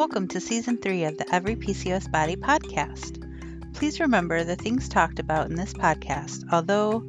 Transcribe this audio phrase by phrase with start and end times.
[0.00, 3.22] Welcome to Season 3 of the Every PCOS Body podcast.
[3.74, 7.04] Please remember the things talked about in this podcast, although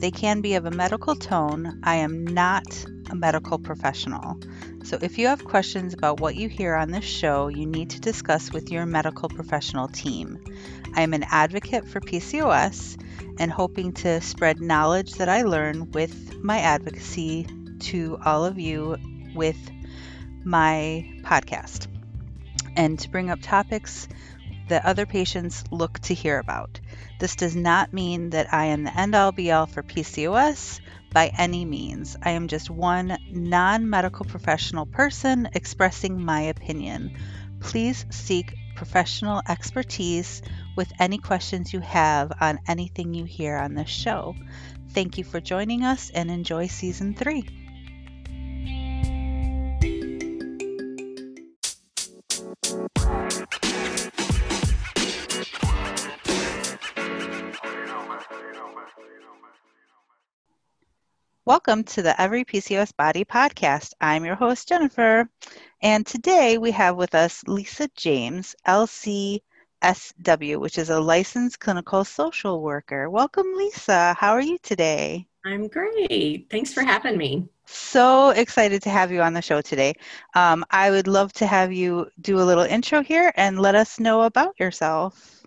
[0.00, 2.64] they can be of a medical tone, I am not
[3.10, 4.40] a medical professional.
[4.84, 8.00] So if you have questions about what you hear on this show, you need to
[8.00, 10.42] discuss with your medical professional team.
[10.96, 12.98] I am an advocate for PCOS
[13.38, 17.46] and hoping to spread knowledge that I learn with my advocacy
[17.80, 18.96] to all of you
[19.34, 19.58] with
[20.42, 21.88] my podcast
[22.76, 24.08] and to bring up topics
[24.68, 26.80] that other patients look to hear about.
[27.18, 30.80] This does not mean that I am the end all be all for PCOS
[31.12, 32.16] by any means.
[32.22, 37.16] I am just one non medical professional person expressing my opinion.
[37.60, 40.42] Please seek professional expertise
[40.76, 44.34] with any questions you have on anything you hear on this show.
[44.90, 47.63] Thank you for joining us and enjoy season three.
[61.46, 63.92] Welcome to the Every PCOS Body podcast.
[64.00, 65.28] I'm your host, Jennifer.
[65.82, 72.62] And today we have with us Lisa James, LCSW, which is a licensed clinical social
[72.62, 73.10] worker.
[73.10, 74.14] Welcome, Lisa.
[74.18, 75.26] How are you today?
[75.44, 76.46] I'm great.
[76.48, 77.46] Thanks for having me.
[77.66, 79.92] So excited to have you on the show today.
[80.34, 84.00] Um, I would love to have you do a little intro here and let us
[84.00, 85.44] know about yourself.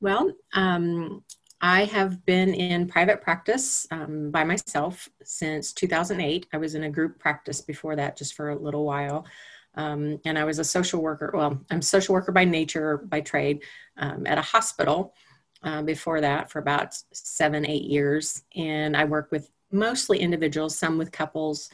[0.00, 1.22] Well, um,
[1.60, 6.46] I have been in private practice um, by myself since 2008.
[6.52, 9.26] I was in a group practice before that, just for a little while.
[9.74, 11.30] Um, and I was a social worker.
[11.34, 13.62] Well, I'm a social worker by nature, by trade,
[13.98, 15.14] um, at a hospital
[15.62, 18.42] uh, before that for about seven, eight years.
[18.56, 21.68] And I work with mostly individuals, some with couples.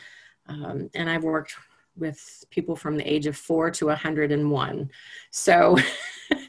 [0.49, 1.55] Um, and I've worked
[1.97, 4.91] with people from the age of four to 101.
[5.31, 5.77] So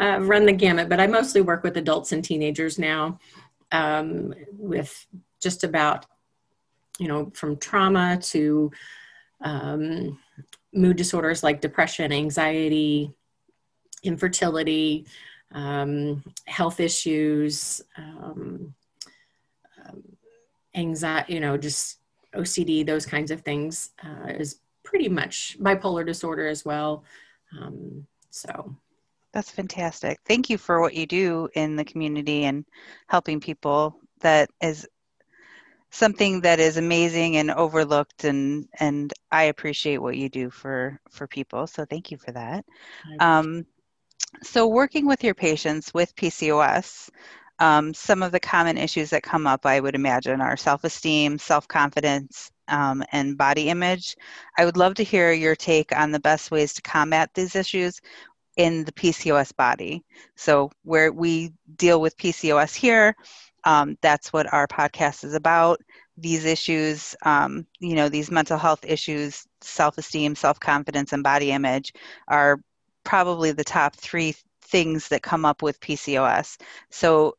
[0.00, 3.18] I've run the gamut, but I mostly work with adults and teenagers now
[3.70, 5.06] um, with
[5.40, 6.06] just about,
[6.98, 8.70] you know, from trauma to
[9.42, 10.18] um,
[10.72, 13.12] mood disorders like depression, anxiety,
[14.02, 15.06] infertility,
[15.52, 18.74] um, health issues, um,
[19.84, 20.02] um,
[20.74, 21.98] anxiety, you know, just
[22.34, 27.04] OCD, those kinds of things uh, is pretty much bipolar disorder as well.
[28.30, 28.76] So
[29.32, 30.18] that's fantastic.
[30.26, 32.64] Thank you for what you do in the community and
[33.08, 33.96] helping people.
[34.20, 34.86] That is
[35.90, 41.26] something that is amazing and overlooked and and I appreciate what you do for for
[41.26, 41.66] people.
[41.66, 42.64] So thank you for that.
[43.18, 43.66] Um,
[44.42, 47.10] so working with your patients with PCOS,
[47.58, 52.50] um, some of the common issues that come up, I would imagine, are self-esteem, self-confidence,
[52.68, 54.16] um, and body image.
[54.56, 58.00] I would love to hear your take on the best ways to combat these issues
[58.56, 60.04] in the PCOS body.
[60.36, 63.14] So, where we deal with PCOS here,
[63.64, 65.80] um, that's what our podcast is about.
[66.16, 71.52] These issues, um, you know, these mental health issues, self esteem, self confidence, and body
[71.52, 71.92] image
[72.28, 72.60] are
[73.04, 76.58] probably the top three things that come up with PCOS.
[76.90, 77.34] So,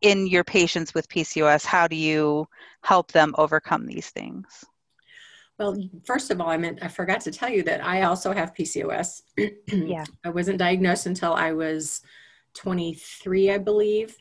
[0.00, 2.46] in your patients with PCOS, how do you
[2.82, 4.64] help them overcome these things?
[5.58, 8.54] Well, first of all, I meant I forgot to tell you that I also have
[8.54, 9.22] PCOS.
[9.66, 10.04] yeah.
[10.24, 12.02] I wasn't diagnosed until I was
[12.54, 14.16] 23, I believe.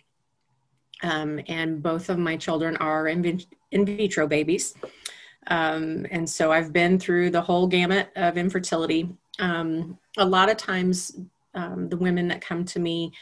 [1.03, 4.73] Um, and both of my children are in, in vitro babies.
[5.47, 9.09] Um, and so I've been through the whole gamut of infertility.
[9.39, 11.19] Um, a lot of times,
[11.53, 13.13] um, the women that come to me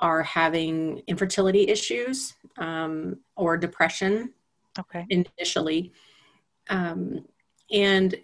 [0.00, 4.32] are having infertility issues um, or depression
[4.78, 5.06] okay.
[5.10, 5.92] initially.
[6.70, 7.24] Um,
[7.70, 8.14] and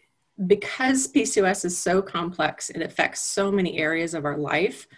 [0.47, 4.89] because PCOS is so complex, it affects so many areas of our life.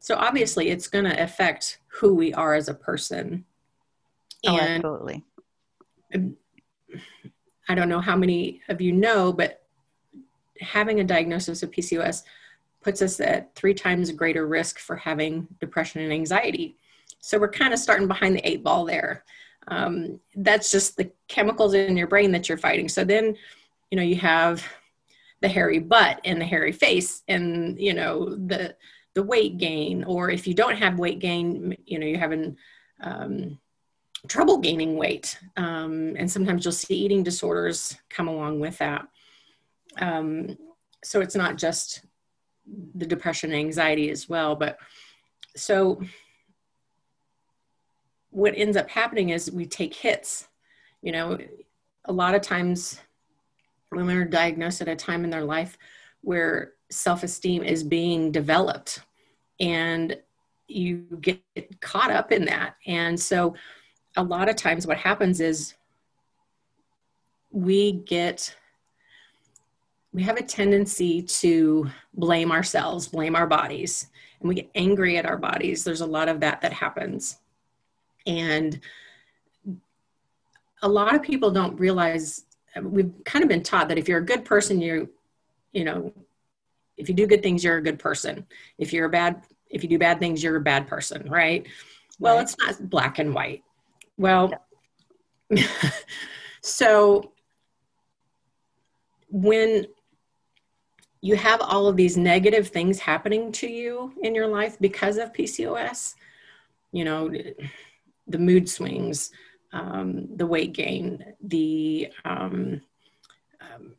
[0.00, 3.44] So obviously, it's going to affect who we are as a person.
[4.46, 5.24] Oh, and absolutely.
[7.68, 9.62] I don't know how many of you know, but
[10.60, 12.22] having a diagnosis of PCOS
[12.82, 16.76] puts us at three times greater risk for having depression and anxiety.
[17.18, 19.24] So we're kind of starting behind the eight ball there.
[19.68, 22.88] Um, that's just the chemicals in your brain that you're fighting.
[22.88, 23.36] So then,
[23.90, 24.66] you know, you have
[25.40, 28.74] the hairy butt and the hairy face and, you know, the,
[29.14, 32.56] the weight gain, or if you don't have weight gain, you know, you're having
[33.02, 33.58] um,
[34.28, 35.38] trouble gaining weight.
[35.56, 39.06] Um, and sometimes you'll see eating disorders come along with that.
[39.98, 40.56] Um,
[41.04, 42.04] so it's not just
[42.94, 44.56] the depression and anxiety as well.
[44.56, 44.78] But
[45.54, 46.00] so
[48.30, 50.48] what ends up happening is we take hits.
[51.02, 51.38] You know,
[52.06, 53.00] a lot of times
[53.92, 55.78] women are diagnosed at a time in their life
[56.22, 59.00] where self-esteem is being developed
[59.60, 60.16] and
[60.68, 61.40] you get
[61.80, 62.76] caught up in that.
[62.86, 63.54] And so
[64.16, 65.74] a lot of times what happens is
[67.50, 68.54] we get
[70.12, 74.08] we have a tendency to blame ourselves blame our bodies
[74.40, 75.84] and we get angry at our bodies.
[75.84, 77.38] There's a lot of that that happens.
[78.26, 78.80] And
[80.82, 82.44] a lot of people don't realize
[82.82, 85.08] we've kind of been taught that if you're a good person you
[85.72, 86.12] you know
[86.96, 88.46] if you do good things you're a good person.
[88.78, 91.66] If you're a bad if you do bad things you're a bad person right?
[92.18, 92.42] Well right.
[92.42, 93.62] it's not black and white.
[94.16, 94.52] Well
[96.62, 97.32] so
[99.28, 99.86] when
[101.20, 105.32] you have all of these negative things happening to you in your life because of
[105.32, 106.14] PCOS,
[106.92, 107.28] you know,
[108.28, 109.30] the mood swings,
[109.72, 112.80] um, the weight gain, the um,
[113.60, 113.94] um,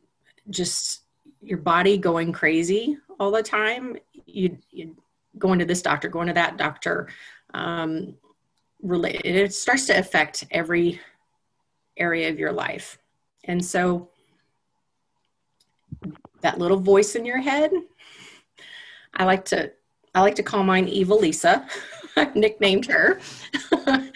[0.50, 1.02] just
[1.42, 3.96] your body going crazy all the time.
[4.26, 4.96] You, you
[5.38, 7.08] going to this doctor, going to that doctor.
[7.54, 8.14] Um,
[8.82, 11.00] related, it starts to affect every
[11.96, 12.98] area of your life,
[13.44, 14.10] and so
[16.40, 17.72] that little voice in your head.
[19.14, 19.72] I like to
[20.14, 21.66] I like to call mine Evil Lisa.
[22.16, 23.20] I've nicknamed her.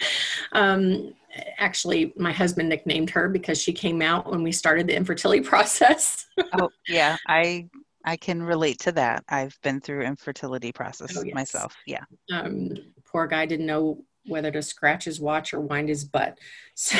[0.51, 1.13] um,
[1.57, 6.25] actually, my husband nicknamed her because she came out when we started the infertility process.
[6.53, 7.69] oh yeah, I
[8.05, 9.23] I can relate to that.
[9.29, 11.33] I've been through infertility process oh, yes.
[11.33, 11.75] myself.
[11.85, 12.03] Yeah.
[12.31, 12.71] Um,
[13.05, 16.39] poor guy didn't know whether to scratch his watch or wind his butt.
[16.75, 16.97] So,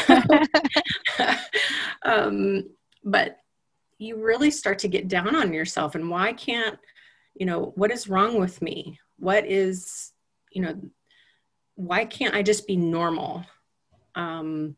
[2.06, 2.70] um,
[3.04, 3.38] but
[3.98, 6.78] you really start to get down on yourself and why can't
[7.36, 10.12] you know what is wrong with me what is
[10.52, 10.80] you know
[11.76, 13.44] why can't i just be normal
[14.15, 14.75] um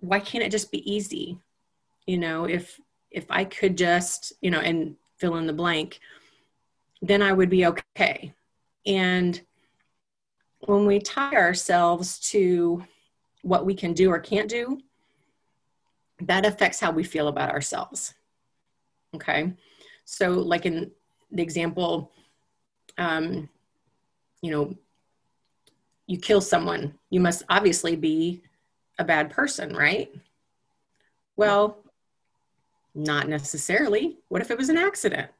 [0.00, 1.38] why can't it just be easy
[2.06, 6.00] you know if if i could just you know and fill in the blank
[7.02, 8.32] then i would be okay
[8.86, 9.42] and
[10.60, 12.84] when we tie ourselves to
[13.42, 14.78] what we can do or can't do
[16.22, 18.14] that affects how we feel about ourselves.
[19.14, 19.52] Okay.
[20.04, 20.90] So, like in
[21.30, 22.12] the example,
[22.98, 23.48] um,
[24.42, 24.74] you know,
[26.10, 28.42] you kill someone, you must obviously be
[28.98, 30.12] a bad person, right?
[31.36, 31.84] Well,
[32.96, 34.18] not necessarily.
[34.28, 35.30] What if it was an accident?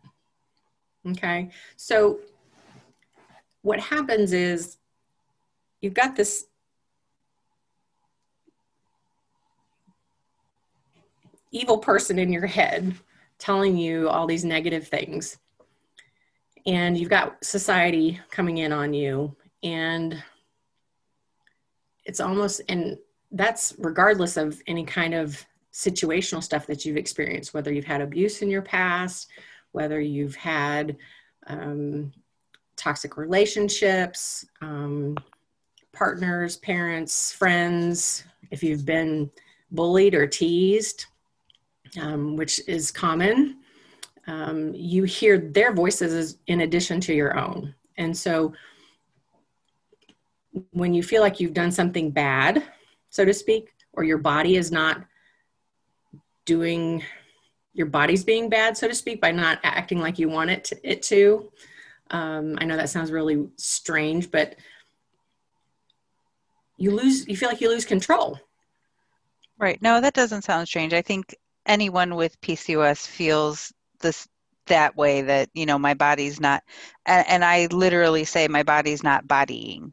[1.08, 1.50] Okay.
[1.76, 2.20] So,
[3.62, 4.76] what happens is
[5.80, 6.46] you've got this
[11.50, 12.94] evil person in your head
[13.38, 15.36] telling you all these negative things.
[16.64, 19.34] And you've got society coming in on you.
[19.64, 20.22] And
[22.10, 22.98] it's almost, and
[23.30, 28.42] that's regardless of any kind of situational stuff that you've experienced, whether you've had abuse
[28.42, 29.30] in your past,
[29.70, 30.96] whether you've had
[31.46, 32.10] um,
[32.74, 35.16] toxic relationships, um,
[35.92, 39.30] partners, parents, friends, if you've been
[39.70, 41.06] bullied or teased,
[42.00, 43.58] um, which is common,
[44.26, 47.72] um, you hear their voices in addition to your own.
[47.98, 48.52] And so
[50.70, 52.64] when you feel like you've done something bad,
[53.10, 55.04] so to speak, or your body is not
[56.44, 57.02] doing,
[57.72, 60.90] your body's being bad, so to speak, by not acting like you want it to.
[60.90, 61.50] It to.
[62.10, 64.56] Um, I know that sounds really strange, but
[66.76, 68.38] you lose, you feel like you lose control.
[69.58, 69.80] Right.
[69.82, 70.94] No, that doesn't sound strange.
[70.94, 74.26] I think anyone with PCOS feels this
[74.66, 76.62] that way that you know my body's not
[77.06, 79.92] and, and I literally say my body's not bodying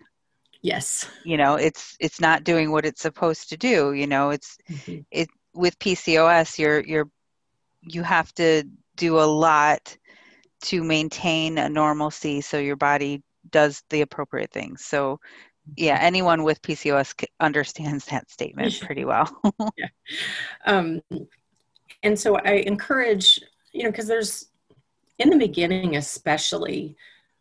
[0.67, 4.57] yes you know it's it's not doing what it's supposed to do you know it's
[4.69, 4.99] mm-hmm.
[5.11, 7.09] it with PCOS you're you're
[7.81, 8.63] you have to
[8.95, 9.97] do a lot
[10.63, 15.19] to maintain a normalcy so your body does the appropriate things so
[15.75, 16.05] yeah mm-hmm.
[16.05, 19.29] anyone with pcos understands that statement pretty well
[19.77, 19.87] yeah.
[20.65, 21.01] um,
[22.03, 23.39] and so I encourage,
[23.71, 24.47] you know, because there's
[25.19, 26.95] in the beginning, especially,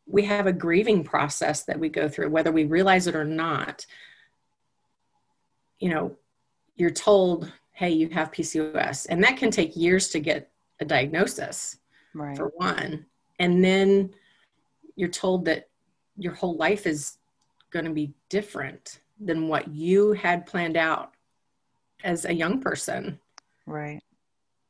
[0.07, 3.85] we have a grieving process that we go through, whether we realize it or not.
[5.79, 6.17] You know,
[6.77, 11.79] you're told, hey, you have PCOS, and that can take years to get a diagnosis,
[12.15, 12.37] right.
[12.37, 13.07] for one.
[13.39, 14.15] And then
[14.95, 15.69] you're told that
[16.17, 17.19] your whole life is
[17.71, 21.13] going to be different than what you had planned out
[22.05, 23.19] as a young person.
[23.67, 24.03] Right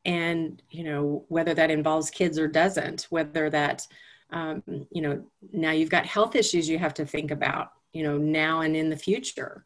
[0.07, 3.87] and you know whether that involves kids or doesn't whether that
[4.31, 8.19] um, you know now you've got health issues you have to think about you know
[8.19, 9.65] now and in the future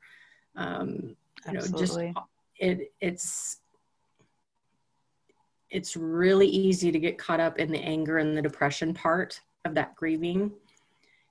[0.57, 1.99] um, you know just
[2.59, 3.61] it it's
[5.71, 9.75] it's really easy to get caught up in the anger and the depression part of
[9.75, 10.53] that grieving.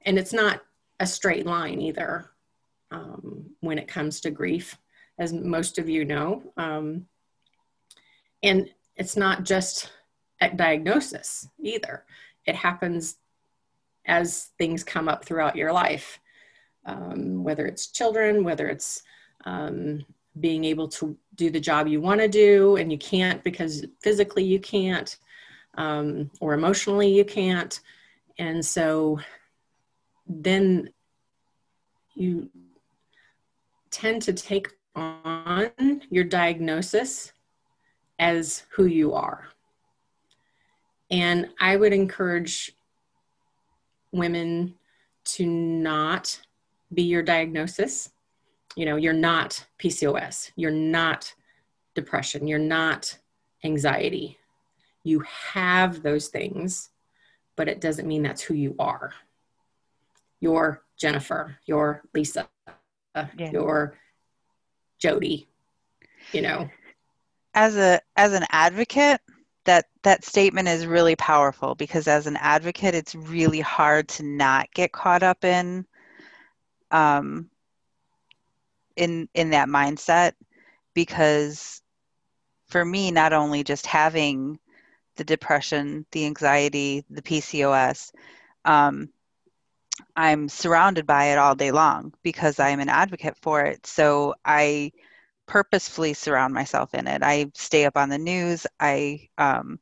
[0.03, 0.61] And it's not
[0.99, 2.31] a straight line either
[2.91, 4.77] um, when it comes to grief,
[5.17, 6.41] as most of you know.
[6.55, 7.05] Um,
[8.43, 9.91] and it's not just
[10.39, 12.05] at diagnosis either,
[12.45, 13.17] it happens
[14.09, 16.19] as things come up throughout your life,
[16.85, 19.03] um, whether it's children, whether it's
[19.45, 20.03] um,
[20.39, 24.43] being able to do the job you want to do and you can't because physically
[24.43, 25.17] you can't
[25.75, 27.79] um, or emotionally you can't.
[28.39, 29.19] And so
[30.27, 30.89] then
[32.15, 32.49] you
[33.91, 35.71] tend to take on
[36.09, 37.31] your diagnosis
[38.17, 39.47] as who you are.
[41.11, 42.73] And I would encourage
[44.11, 44.75] women
[45.23, 46.39] to not
[46.93, 48.09] be your diagnosis.
[48.75, 51.33] You know, you're not PCOS, you're not
[51.95, 53.17] depression, you're not
[53.63, 54.37] anxiety.
[55.03, 55.23] You
[55.53, 56.89] have those things,
[57.55, 59.13] but it doesn't mean that's who you are.
[60.39, 62.47] You're Jennifer, you're Lisa,
[63.15, 63.51] yeah.
[63.51, 63.97] you're
[64.99, 65.47] Jody,
[66.31, 66.69] you know.
[67.53, 69.19] As a as an advocate,
[69.69, 74.67] that that statement is really powerful because as an advocate it's really hard to not
[74.73, 75.85] get caught up in
[76.89, 77.47] um
[78.95, 80.31] in in that mindset
[80.95, 81.83] because
[82.69, 84.57] for me not only just having
[85.17, 88.11] the depression the anxiety the pcos
[88.65, 89.07] um,
[90.15, 93.85] i'm surrounded by it all day long because i'm an advocate for it.
[93.85, 94.91] So i
[95.49, 97.23] purposefully surround myself in it.
[97.23, 98.67] I stay up on the news.
[98.79, 99.79] I um,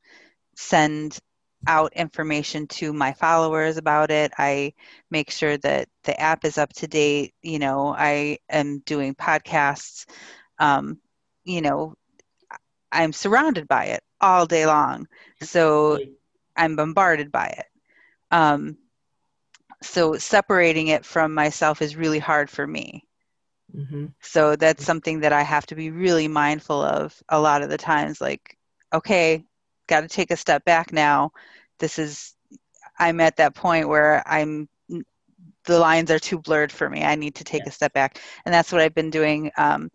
[0.56, 1.20] send
[1.68, 4.32] out information to my followers about it.
[4.38, 4.74] I
[5.12, 7.34] make sure that the app is up to date.
[7.42, 10.06] You know, I am doing podcasts.
[10.58, 11.00] Um,
[11.44, 11.96] you know,
[12.92, 15.08] I'm surrounded by it all day long.
[15.42, 16.00] So
[16.56, 17.66] I'm bombarded by it.
[18.32, 18.78] Um,
[19.82, 23.07] so separating it from myself is really hard for me.
[23.78, 24.08] Mm-hmm.
[24.22, 27.78] So that's something that I have to be really mindful of a lot of the
[27.78, 28.20] times.
[28.20, 28.58] Like,
[28.92, 29.46] okay,
[29.88, 31.32] got to take a step back now.
[31.80, 32.34] This is,
[32.98, 34.68] I'm at that point where I'm,
[35.66, 37.04] the lines are too blurred for me.
[37.04, 38.20] I need to take a step back.
[38.46, 39.52] And that's what I've been doing.
[39.58, 39.92] Um,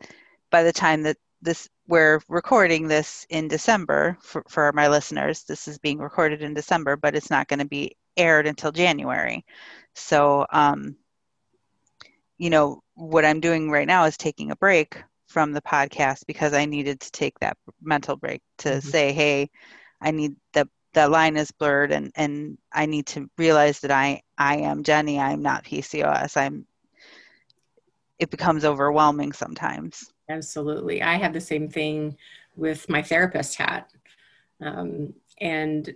[0.51, 5.67] by the time that this, we're recording this in December for, for my listeners, this
[5.67, 9.45] is being recorded in December, but it's not going to be aired until January.
[9.95, 10.97] So, um,
[12.43, 16.53] you know, what I'm doing right now is taking a break from the podcast because
[16.53, 18.89] I needed to take that mental break to mm-hmm.
[18.89, 19.49] say, hey,
[20.01, 24.23] I need the that line is blurred and and I need to realize that I
[24.37, 25.21] I am Jenny.
[25.21, 26.37] I'm not PCOS.
[26.37, 26.67] I'm
[28.19, 30.11] it becomes overwhelming sometimes.
[30.29, 31.01] Absolutely.
[31.01, 32.17] I have the same thing
[32.57, 33.89] with my therapist hat.
[34.61, 35.95] Um, and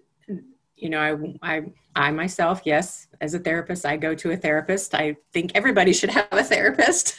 [0.77, 1.01] you know,
[1.43, 1.63] I, I,
[1.95, 4.95] I myself, yes, as a therapist, I go to a therapist.
[4.95, 7.19] I think everybody should have a therapist.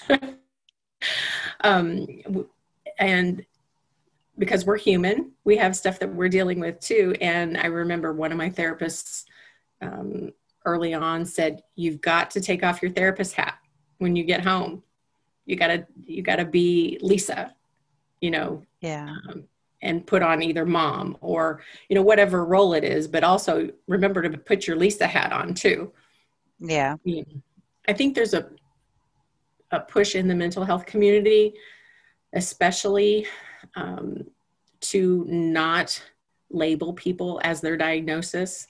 [1.64, 2.08] um,
[3.00, 3.46] and
[4.38, 7.16] because we're human, we have stuff that we're dealing with too.
[7.22, 9.26] And I remember one of my therapists
[9.82, 10.32] um,
[10.66, 13.58] early on said, "You've got to take off your therapist hat
[13.98, 14.84] when you get home.
[15.46, 17.56] You gotta, you gotta be Lisa.
[18.22, 19.16] You know, yeah.
[19.30, 19.46] Um,
[19.82, 24.22] and put on either mom or you know whatever role it is but also remember
[24.22, 25.92] to put your lisa hat on too.
[26.60, 26.96] Yeah.
[27.88, 28.50] I think there's a
[29.72, 31.54] a push in the mental health community
[32.34, 33.26] especially
[33.76, 34.24] um,
[34.80, 36.02] to not
[36.50, 38.68] label people as their diagnosis.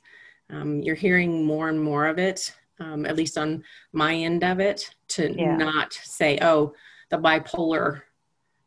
[0.50, 4.60] Um, you're hearing more and more of it um, at least on my end of
[4.60, 5.56] it to yeah.
[5.56, 6.74] not say oh
[7.10, 8.02] the bipolar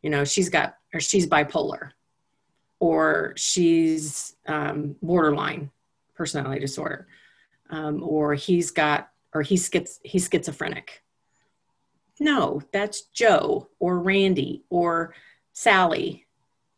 [0.02, 1.90] you know she's got or she's bipolar
[2.80, 5.70] or she's um, borderline
[6.14, 7.06] personality disorder,
[7.70, 11.02] um, or he's got, or he's, schiz- he's schizophrenic.
[12.18, 15.14] No, that's Joe or Randy or
[15.52, 16.26] Sally.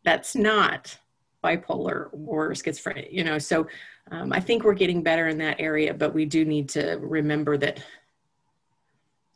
[0.03, 0.97] That's not
[1.43, 3.39] bipolar or schizophrenic, you know.
[3.39, 3.67] So
[4.11, 7.57] um, I think we're getting better in that area, but we do need to remember
[7.57, 7.83] that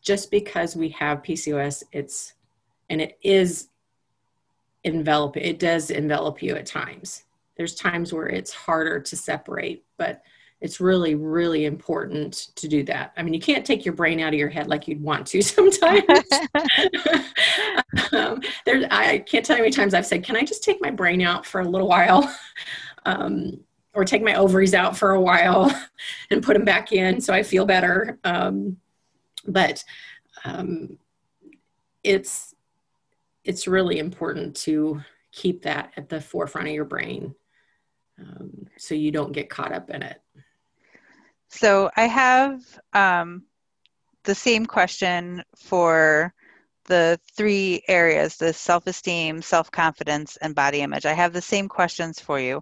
[0.02, 2.34] just because we have PCOS, it's
[2.90, 3.68] and it is
[4.88, 7.24] envelop it does envelop you at times.
[7.56, 10.22] There's times where it's harder to separate but
[10.60, 13.14] it's really really important to do that.
[13.18, 15.42] I mean you can't take your brain out of your head like you'd want to
[15.44, 16.04] sometimes.
[18.12, 20.82] Um, there i can't tell you how many times i've said can i just take
[20.82, 22.34] my brain out for a little while?
[23.06, 23.62] Um,
[23.94, 25.74] or take my ovaries out for a while
[26.30, 28.20] and put them back in so i feel better.
[28.26, 28.78] Um,
[29.48, 29.84] but
[30.44, 30.98] um,
[32.04, 32.54] it's
[33.48, 35.02] it's really important to
[35.32, 37.34] keep that at the forefront of your brain
[38.20, 40.22] um, so you don't get caught up in it.
[41.50, 42.62] So I have
[42.94, 43.44] um,
[44.26, 46.34] the same question for
[46.86, 51.06] the three areas the self esteem, self confidence, and body image.
[51.06, 52.62] I have the same questions for you.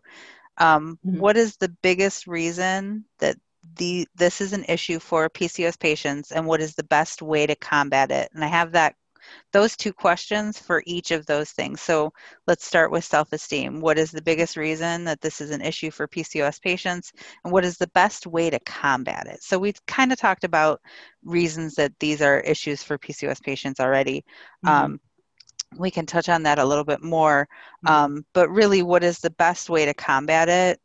[0.57, 1.19] Um, mm-hmm.
[1.19, 3.37] what is the biggest reason that
[3.77, 7.55] the this is an issue for PCOS patients, and what is the best way to
[7.55, 8.29] combat it?
[8.35, 8.95] And I have that
[9.51, 11.82] those two questions for each of those things.
[11.82, 12.12] So
[12.48, 13.79] let's start with self esteem.
[13.79, 17.12] What is the biggest reason that this is an issue for PCOS patients?
[17.44, 19.44] And what is the best way to combat it?
[19.44, 20.82] So we've kind of talked about
[21.24, 24.24] reasons that these are issues for PCOS patients already.
[24.65, 24.70] Mm-hmm.
[24.70, 25.00] Um,
[25.77, 27.48] we can touch on that a little bit more.
[27.86, 27.94] Mm-hmm.
[27.94, 30.79] Um, but really, what is the best way to combat it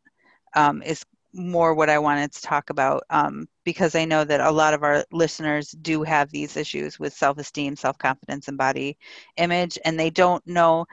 [0.55, 4.51] um, is more what I wanted to talk about um, because I know that a
[4.51, 8.97] lot of our listeners do have these issues with self esteem, self confidence, and body
[9.37, 10.85] image, and they don't know.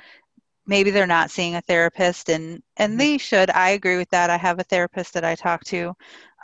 [0.67, 2.99] Maybe they're not seeing a therapist, and and mm-hmm.
[2.99, 3.51] they should.
[3.51, 4.31] I agree with that.
[4.31, 5.95] I have a therapist that I talk to.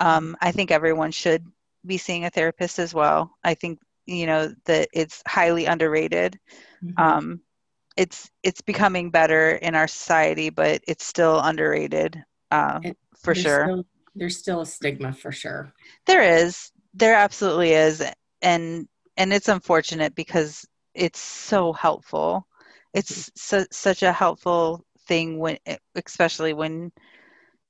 [0.01, 1.45] Um, I think everyone should
[1.87, 3.31] be seeing a therapist as well.
[3.45, 6.39] I think you know that it's highly underrated.
[6.83, 7.01] Mm-hmm.
[7.01, 7.41] Um,
[7.97, 12.23] it's it's becoming better in our society, but it's still underrated.
[12.51, 13.65] Uh, it, for sure.
[13.65, 15.73] Still, there's still a stigma for sure.
[16.07, 16.71] There is.
[16.95, 18.03] There absolutely is.
[18.43, 22.47] And and it's unfortunate because it's so helpful.
[22.93, 25.59] It's su- such a helpful thing when
[25.95, 26.93] especially when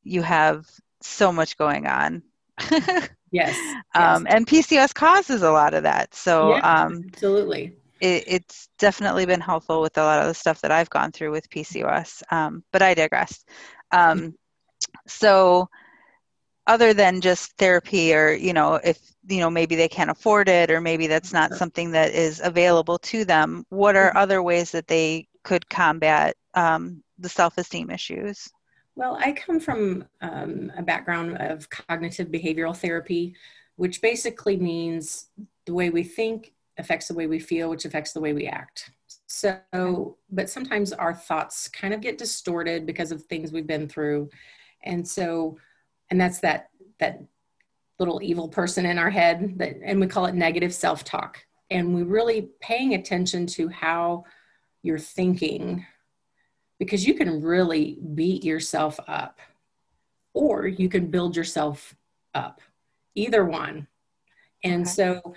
[0.03, 0.67] you have
[1.01, 2.23] so much going on.
[3.31, 3.57] yes,
[3.95, 4.35] um, yes.
[4.35, 6.15] and PCOS causes a lot of that.
[6.15, 7.77] So yeah, um, absolutely.
[8.01, 11.31] It, it's definitely been helpful with a lot of the stuff that I've gone through
[11.31, 12.23] with PCOS.
[12.31, 13.45] Um, but I digress.
[13.93, 14.35] Um,
[15.07, 15.69] so
[16.67, 20.71] other than just therapy or you know if you know maybe they can't afford it
[20.71, 21.59] or maybe that's not sure.
[21.59, 24.19] something that is available to them what are mm-hmm.
[24.19, 28.49] other ways that they could combat um, the self-esteem issues
[28.97, 33.35] well i come from um, a background of cognitive behavioral therapy
[33.77, 35.27] which basically means
[35.67, 38.91] the way we think affects the way we feel which affects the way we act
[39.27, 44.29] so but sometimes our thoughts kind of get distorted because of things we've been through
[44.85, 45.57] and so
[46.11, 46.69] and that's that
[47.01, 47.21] that
[47.99, 52.03] little evil person in our head that and we call it negative self-talk and we
[52.03, 54.25] really paying attention to how
[54.83, 55.85] you're thinking
[56.79, 59.39] because you can really beat yourself up
[60.35, 61.95] or you can build yourself
[62.35, 62.61] up
[63.15, 63.87] either one
[64.65, 64.91] and okay.
[64.91, 65.35] so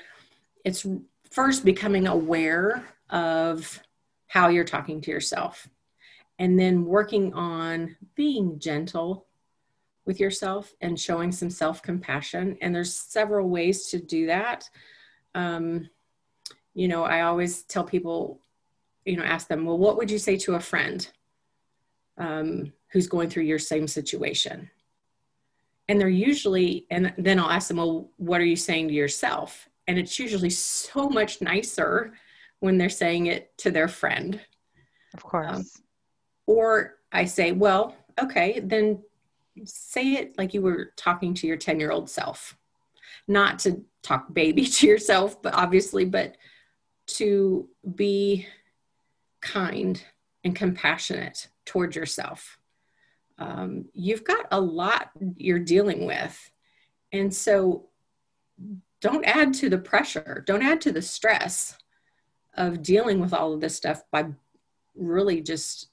[0.65, 0.85] it's
[1.29, 3.81] first becoming aware of
[4.27, 5.69] how you're talking to yourself
[6.39, 9.26] and then working on being gentle
[10.07, 12.57] with yourself and showing some self compassion.
[12.61, 14.67] And there's several ways to do that.
[15.35, 15.89] Um,
[16.73, 18.39] you know, I always tell people,
[19.05, 21.07] you know, ask them, well, what would you say to a friend
[22.17, 24.69] um, who's going through your same situation?
[25.89, 29.69] And they're usually, and then I'll ask them, well, what are you saying to yourself?
[29.87, 32.13] And it's usually so much nicer
[32.59, 34.39] when they're saying it to their friend.
[35.13, 35.47] Of course.
[35.49, 35.65] Um,
[36.45, 39.01] or I say, well, okay, then
[39.65, 42.57] say it like you were talking to your 10 year old self.
[43.27, 46.37] Not to talk baby to yourself but obviously but
[47.07, 48.47] to be
[49.41, 50.03] kind
[50.43, 52.57] and compassionate towards yourself.
[53.37, 56.51] Um, you've got a lot you're dealing with.
[57.11, 57.87] And so
[59.01, 61.77] don't add to the pressure don't add to the stress
[62.55, 64.25] of dealing with all of this stuff by
[64.95, 65.89] really just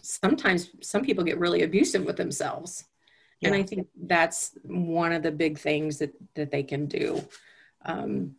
[0.00, 2.84] sometimes some people get really abusive with themselves.
[3.40, 3.48] Yeah.
[3.48, 7.22] and i think that's one of the big things that that they can do.
[7.84, 8.36] Um,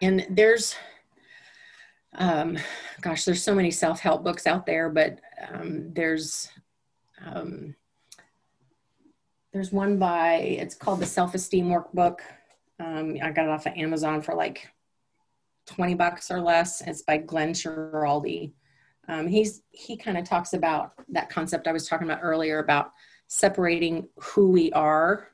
[0.00, 0.76] and there's
[2.16, 2.56] um,
[3.00, 6.48] gosh there's so many self-help books out there but um, there's
[7.24, 7.74] um,
[9.52, 12.20] there's one by it's called the self-esteem workbook.
[12.80, 14.68] Um, i got it off of amazon for like
[15.66, 16.80] 20 bucks or less.
[16.82, 18.52] It's by glenn schiraldi
[19.08, 22.92] um, he's he kind of talks about that concept I was talking about earlier about
[23.26, 25.28] separating who we are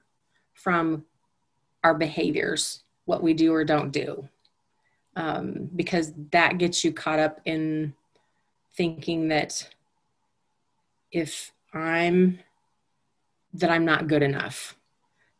[0.55, 1.05] from
[1.85, 4.29] our behaviors, what we do or don't do,
[5.17, 7.95] um, because that gets you caught up in
[8.77, 9.69] thinking that
[11.11, 12.41] if I'm
[13.55, 14.77] that I'm not good enough,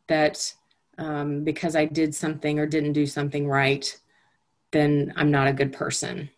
[0.07, 0.53] that
[0.97, 3.97] um, because I did something or didn't do something right,
[4.71, 6.29] then I'm not a good person.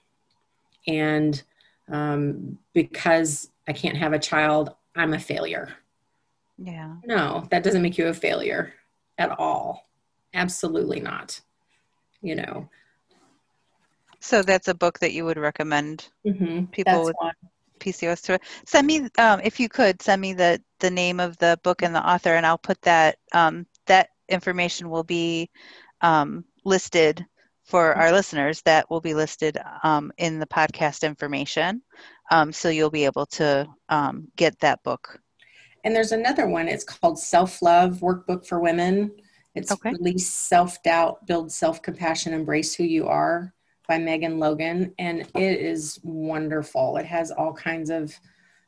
[0.87, 1.41] And
[1.89, 5.69] um, because I can't have a child, I'm a failure.
[6.57, 6.95] Yeah.
[7.05, 8.73] No, that doesn't make you a failure
[9.17, 9.89] at all.
[10.33, 11.39] Absolutely not.
[12.21, 12.69] You know.
[14.19, 16.65] So that's a book that you would recommend mm-hmm.
[16.67, 17.15] people with
[17.79, 21.59] PCOS to send me um, if you could send me the the name of the
[21.63, 25.49] book and the author, and I'll put that um, that information will be
[26.01, 27.25] um, listed
[27.63, 28.61] for our listeners.
[28.63, 31.81] That will be listed um, in the podcast information,
[32.31, 35.19] um, so you'll be able to um, get that book.
[35.83, 36.67] And there's another one.
[36.67, 39.11] It's called Self Love Workbook for Women.
[39.55, 39.91] It's Okay.
[39.91, 43.53] Release Self Doubt, Build Self Compassion, Embrace Who You Are
[43.87, 44.93] by Megan Logan.
[44.97, 46.97] And it is wonderful.
[46.97, 48.17] It has all kinds of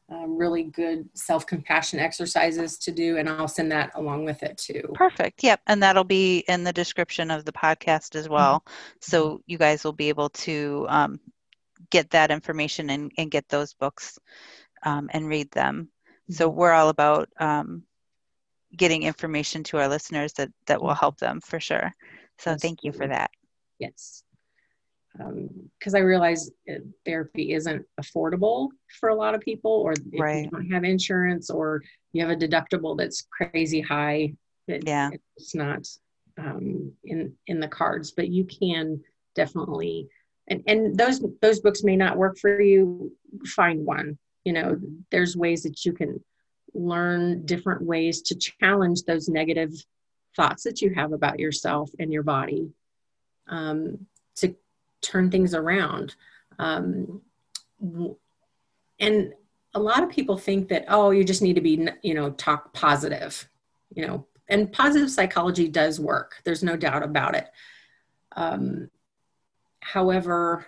[0.09, 3.17] um, really good self compassion exercises to do.
[3.17, 4.91] And I'll send that along with it too.
[4.93, 5.43] Perfect.
[5.43, 5.61] Yep.
[5.67, 8.63] And that'll be in the description of the podcast as well.
[9.01, 11.19] So you guys will be able to um,
[11.89, 14.19] get that information and, and get those books
[14.83, 15.89] um, and read them.
[16.29, 17.83] So we're all about um,
[18.75, 21.91] getting information to our listeners that, that will help them for sure.
[22.39, 23.31] So thank you for that.
[23.79, 24.23] Yes.
[25.17, 26.51] Because I realize
[27.05, 30.45] therapy isn't affordable for a lot of people, or if Right.
[30.45, 34.35] you don't have insurance, or you have a deductible that's crazy high.
[34.67, 35.11] It, Yeah.
[35.37, 35.87] it's not
[36.37, 39.01] um, in in the cards, but you can
[39.35, 40.07] definitely.
[40.47, 43.11] And and those those books may not work for you.
[43.45, 44.17] Find one.
[44.43, 44.79] You know,
[45.11, 46.23] there's ways that you can
[46.73, 49.71] learn different ways to challenge those negative
[50.35, 52.69] thoughts that you have about yourself and your body
[53.47, 54.53] um, to
[55.05, 56.15] turn things around.
[56.59, 57.21] Um,
[58.99, 59.33] and
[59.73, 62.73] a lot of people think that, oh, you just need to be, you know, talk
[62.73, 63.47] positive,
[63.93, 66.41] you know, and positive psychology does work.
[66.43, 67.49] There's no doubt about it.
[68.35, 68.89] Um,
[69.81, 70.65] however,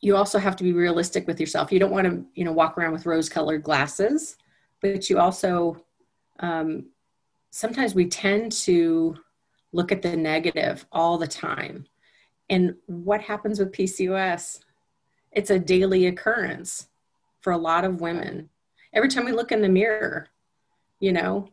[0.00, 1.72] you also have to be realistic with yourself.
[1.72, 4.36] You don't want to, you know, walk around with rose-colored glasses,
[4.80, 5.82] but you also
[6.40, 6.86] um,
[7.50, 9.16] sometimes we tend to
[9.72, 11.86] look at the negative all the time.
[12.48, 14.60] And what happens with PCOS?
[15.32, 16.88] It's a daily occurrence
[17.40, 18.48] for a lot of women.
[18.92, 20.28] Every time we look in the mirror,
[21.00, 21.48] you know,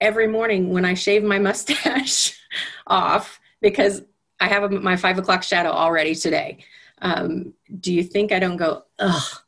[0.00, 2.38] every morning when I shave my mustache
[2.86, 4.02] off because
[4.40, 6.58] I have my five o'clock shadow already today.
[7.02, 9.40] Um, do you think I don't go, ugh,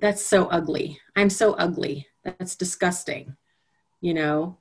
[0.00, 1.00] that's so ugly.
[1.16, 2.06] I'm so ugly.
[2.22, 3.36] That's disgusting.
[4.00, 4.56] You know?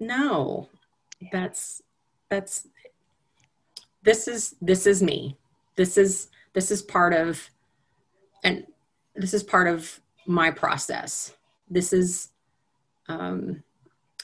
[0.00, 0.68] No.
[1.32, 1.82] That's
[2.28, 2.68] that's
[4.02, 5.36] this is this is me.
[5.76, 7.50] This is this is part of
[8.44, 8.66] and
[9.14, 11.34] this is part of my process.
[11.68, 12.30] This is
[13.08, 13.62] um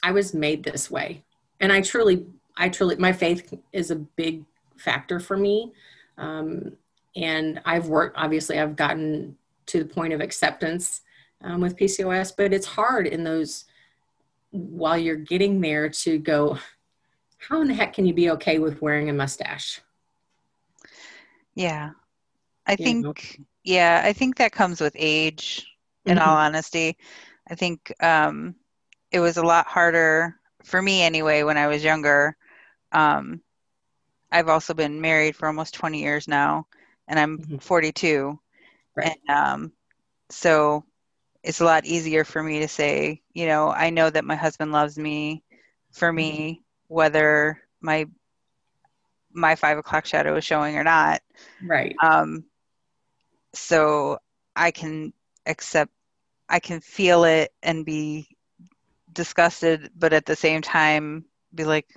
[0.03, 1.23] I was made this way.
[1.59, 2.25] And I truly
[2.57, 4.45] I truly my faith is a big
[4.77, 5.73] factor for me.
[6.17, 6.77] Um
[7.15, 11.01] and I've worked obviously I've gotten to the point of acceptance
[11.41, 13.65] um, with PCOS, but it's hard in those
[14.51, 16.57] while you're getting there to go,
[17.47, 19.81] how in the heck can you be okay with wearing a mustache?
[21.55, 21.91] Yeah.
[22.67, 23.13] I You think, know?
[23.63, 25.67] yeah, I think that comes with age,
[26.05, 26.21] in Mhm.
[26.21, 26.97] all honesty.
[27.49, 28.55] I think um,
[29.11, 32.37] it was a lot harder for me anyway when I was younger.
[32.91, 33.41] Um,
[34.31, 36.67] I've also been married for almost 20 years now,
[37.07, 37.61] and I'm Mhm.
[37.61, 38.39] 42.
[38.95, 39.17] Right.
[39.27, 39.73] And um,
[40.29, 40.85] so
[41.43, 44.71] it's a lot easier for me to say, you know, I know that my husband
[44.73, 45.43] loves me
[45.93, 48.05] for me, whether my
[49.31, 51.21] my five o'clock shadow is showing or not.
[51.61, 51.95] Right.
[52.01, 52.45] Um,
[53.53, 54.19] so
[54.55, 55.13] I can
[55.45, 55.91] accept,
[56.49, 58.27] I can feel it and be
[59.11, 61.87] disgusted, but at the same time be like,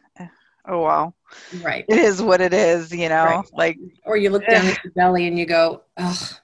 [0.66, 1.14] oh well,
[1.62, 1.85] Right.
[1.88, 3.24] it is what it is, you know.
[3.24, 3.46] Right.
[3.53, 6.35] Like, Or you look down at your belly and you go, ugh,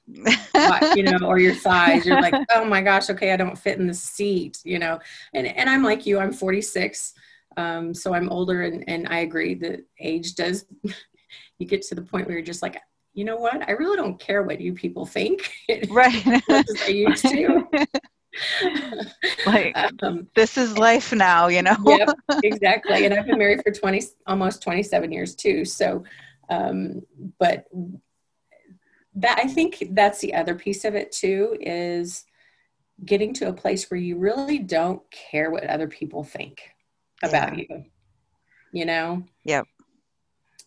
[0.95, 2.07] you know, or your thighs.
[2.07, 5.01] You're like, oh my gosh, okay, I don't fit in the seat, you know.
[5.33, 7.15] And and I'm like you, I'm 46,
[7.57, 10.67] um, so I'm older, and and I agree that age does.
[11.59, 12.81] You get to the point where you're just like,
[13.13, 13.69] you know what?
[13.69, 15.53] I really don't care what you people think.
[15.89, 16.15] right.
[16.27, 17.65] as much as I used to.
[19.47, 21.77] Like, um, this is life now, you know.
[21.87, 22.09] yep,
[22.43, 23.05] exactly.
[23.05, 25.65] And I've been married for 20, almost 27 years too.
[25.65, 26.03] So,
[26.51, 27.03] um,
[27.39, 27.67] but
[29.15, 32.25] that, I think that's the other piece of it too, is
[33.05, 36.74] getting to a place where you really don't care what other people think
[37.29, 37.85] about you,
[38.73, 39.25] you know?
[39.45, 39.67] Yep.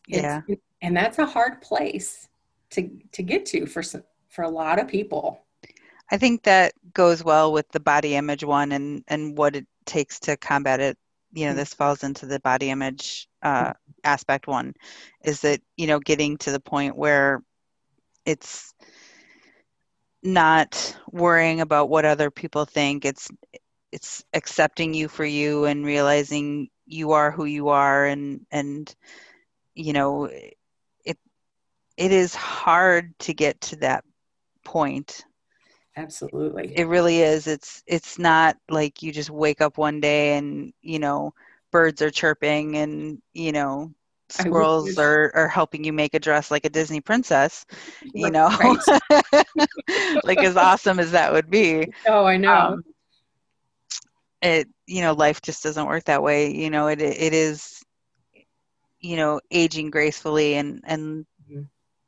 [0.09, 0.41] It's-
[0.81, 2.27] And that's a hard place
[2.71, 5.43] to, to get to for some, for a lot of people.
[6.11, 10.19] I think that goes well with the body image one and and what it takes
[10.21, 10.97] to combat it.
[11.33, 14.73] You know, this falls into the body image uh, aspect one,
[15.25, 17.43] is that you know getting to the point where
[18.25, 18.73] it's
[20.23, 23.03] not worrying about what other people think.
[23.03, 23.29] It's
[23.91, 28.95] it's accepting you for you and realizing you are who you are and and
[29.75, 31.17] you know it
[31.97, 34.03] it is hard to get to that
[34.63, 35.25] point.
[35.95, 36.73] Absolutely.
[36.75, 37.47] It really is.
[37.47, 41.33] It's it's not like you just wake up one day and you know
[41.71, 43.91] birds are chirping and you know
[44.29, 47.65] squirrels are, are helping you make a dress like a disney princess
[48.13, 48.49] you know?
[50.23, 51.87] Like as awesome as that would be.
[52.05, 52.53] Oh i know.
[52.53, 52.83] Um,
[54.41, 57.83] it you know life just doesn't work that way you know it it is
[58.99, 61.63] you know aging gracefully and and mm-hmm.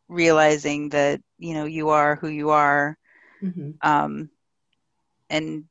[0.08, 2.98] realizing that you know you are who you are
[3.42, 3.72] mm-hmm.
[3.82, 4.30] um
[5.30, 5.66] and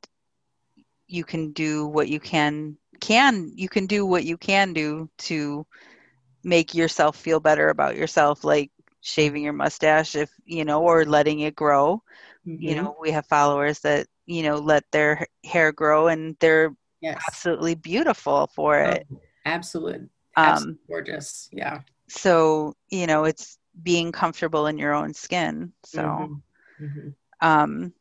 [1.06, 5.64] you can do what you can can you can do what you can do to
[6.42, 11.40] make yourself feel better about yourself like shaving your mustache if you know or letting
[11.40, 12.02] it grow
[12.46, 12.62] mm-hmm.
[12.62, 17.20] you know we have followers that you know let their hair grow and they're yes.
[17.28, 24.12] absolutely beautiful for oh, it oh, absolute um gorgeous yeah so you know it's being
[24.12, 26.84] comfortable in your own skin so mm-hmm.
[26.84, 27.08] Mm-hmm.
[27.40, 27.92] um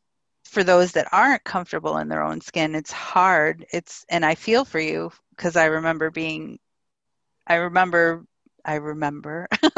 [0.44, 4.64] for those that aren't comfortable in their own skin it's hard it's and i feel
[4.64, 6.58] for you because i remember being
[7.46, 8.26] i remember
[8.64, 9.48] i remember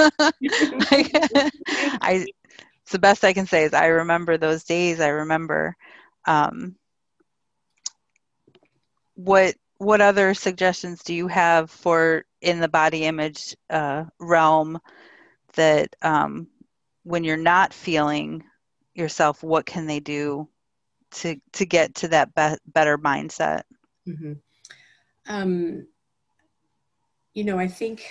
[2.02, 2.26] I,
[2.82, 5.76] it's the best i can say is i remember those days i remember
[6.26, 6.76] um,
[9.14, 14.78] what what other suggestions do you have for in the body image uh, realm
[15.54, 16.48] that um,
[17.02, 18.42] when you're not feeling
[18.94, 20.48] yourself what can they do
[21.10, 23.62] to to get to that be- better mindset
[24.06, 24.32] mm-hmm.
[25.26, 25.86] um,
[27.34, 28.06] you know i think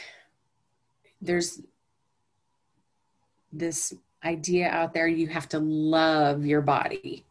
[1.22, 1.62] there's
[3.52, 3.94] this
[4.24, 7.26] idea out there you have to love your body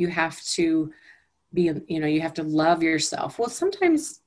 [0.00, 0.92] you have to
[1.52, 3.38] be you know you have to love yourself.
[3.38, 4.22] Well sometimes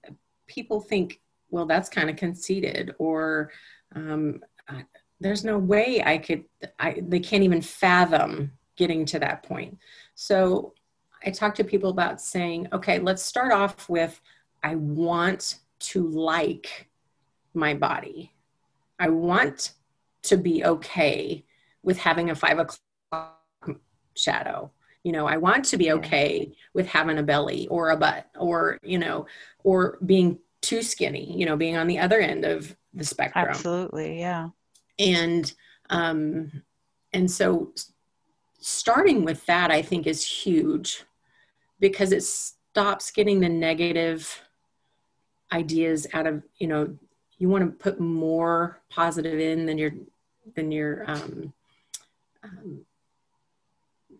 [0.47, 3.51] people think well that's kind of conceited or
[3.95, 4.41] um,
[5.19, 6.43] there's no way i could
[6.79, 9.77] I, they can't even fathom getting to that point.
[10.15, 10.73] So
[11.25, 14.19] i talk to people about saying okay let's start off with
[14.63, 16.87] i want to like
[17.53, 18.31] my body.
[18.99, 19.73] I want
[20.23, 21.43] to be okay
[21.83, 23.39] with having a five o'clock
[24.15, 24.71] shadow
[25.03, 28.77] you know i want to be okay with having a belly or a butt or
[28.83, 29.25] you know
[29.63, 33.47] or being too skinny you know being on the other end of the spectrum.
[33.49, 34.49] Absolutely yeah.
[34.99, 35.51] And
[35.89, 36.63] um
[37.11, 37.73] and so
[38.59, 41.03] starting with that i think is huge
[41.79, 44.41] because it stops getting the negative
[45.51, 46.95] ideas out of you know
[47.37, 49.91] you want to put more positive in than your
[50.55, 51.53] than your um,
[52.43, 52.85] um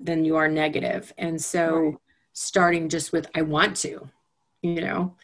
[0.03, 1.13] than you are negative.
[1.17, 1.95] And so right.
[2.33, 4.09] starting just with, I want to,
[4.61, 5.15] you know,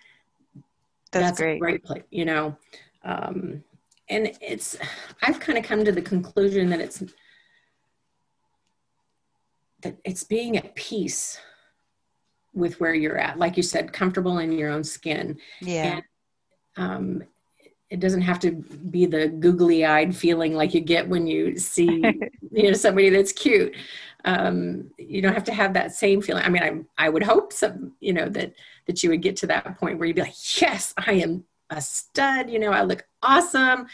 [1.12, 1.58] that's, that's great.
[1.58, 2.58] a great place, you know.
[3.04, 3.64] Um,
[4.10, 4.78] and it's,
[5.22, 7.04] I've kind of come to the conclusion that it's,
[9.82, 11.40] that it's being at peace
[12.54, 13.38] with where you're at.
[13.38, 15.38] Like you said, comfortable in your own skin.
[15.62, 16.00] Yeah.
[16.00, 16.04] And,
[16.78, 17.24] um,
[17.90, 22.04] it doesn't have to be the googly eyed feeling like you get when you see
[22.52, 23.76] you know somebody that's cute.
[24.26, 26.44] Um, you don't have to have that same feeling.
[26.44, 26.64] I mean
[26.98, 28.54] i, I would hope some you know that
[28.86, 31.82] that you would get to that point where you'd be like yes i am a
[31.82, 32.50] stud.
[32.50, 33.88] You know i look awesome.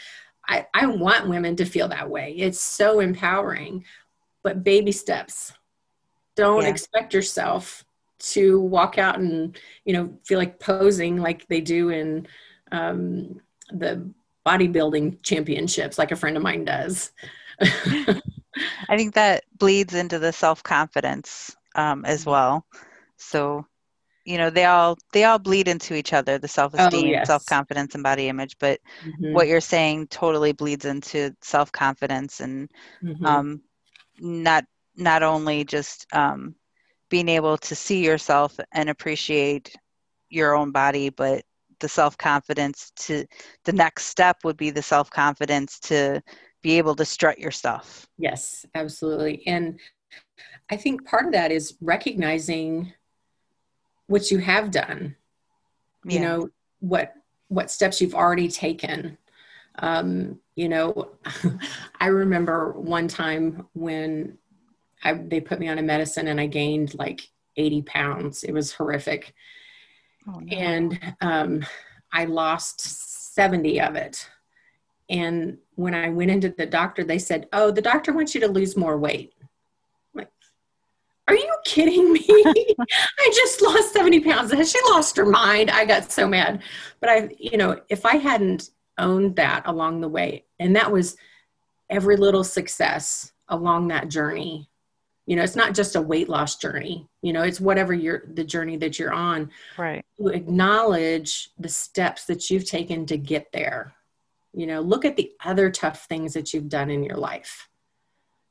[0.48, 2.34] I i want women to feel that way.
[2.36, 3.84] It's so empowering.
[4.42, 5.52] But baby steps.
[6.36, 6.68] Don't yeah.
[6.68, 7.84] expect yourself
[8.18, 12.26] to walk out and you know feel like posing like they do in
[12.72, 14.10] um, the
[14.46, 17.10] bodybuilding championships like a friend of mine does.
[17.60, 22.30] I think that bleeds into the self confidence um, as mm-hmm.
[22.30, 22.66] well.
[23.18, 23.66] So,
[24.24, 27.26] you know, they all they all bleed into each other: the self esteem, oh, yes.
[27.26, 28.56] self confidence, and body image.
[28.58, 29.32] But mm-hmm.
[29.32, 32.70] what you're saying totally bleeds into self confidence, and
[33.02, 33.24] mm-hmm.
[33.24, 33.62] um,
[34.18, 34.64] not
[34.96, 36.54] not only just um,
[37.10, 39.74] being able to see yourself and appreciate
[40.28, 41.44] your own body, but
[41.80, 43.26] the self confidence to
[43.64, 46.22] the next step would be the self confidence to
[46.62, 48.06] be able to strut your stuff.
[48.18, 49.46] Yes, absolutely.
[49.46, 49.78] And
[50.70, 52.92] I think part of that is recognizing
[54.06, 55.16] what you have done.
[56.04, 56.14] Yeah.
[56.14, 56.48] You know,
[56.80, 57.14] what
[57.48, 59.16] what steps you've already taken.
[59.78, 61.10] Um, you know,
[62.00, 64.38] I remember one time when
[65.04, 68.42] I, they put me on a medicine and I gained like 80 pounds.
[68.42, 69.34] It was horrific.
[70.28, 70.40] Oh.
[70.50, 71.64] And um,
[72.12, 72.80] I lost
[73.34, 74.28] 70 of it.
[75.08, 78.48] And when I went into the doctor, they said, Oh, the doctor wants you to
[78.48, 79.34] lose more weight.
[79.40, 80.30] I'm like,
[81.28, 82.24] are you kidding me?
[82.28, 84.70] I just lost 70 pounds.
[84.70, 85.70] She lost her mind?
[85.70, 86.62] I got so mad.
[87.00, 91.16] But I, you know, if I hadn't owned that along the way, and that was
[91.88, 94.68] every little success along that journey
[95.26, 98.44] you know it's not just a weight loss journey you know it's whatever you're the
[98.44, 99.50] journey that you're on.
[99.76, 100.04] Right.
[100.18, 103.94] To acknowledge the steps that you've taken to get there.
[104.54, 107.68] You know look at the other tough things that you've done in your life.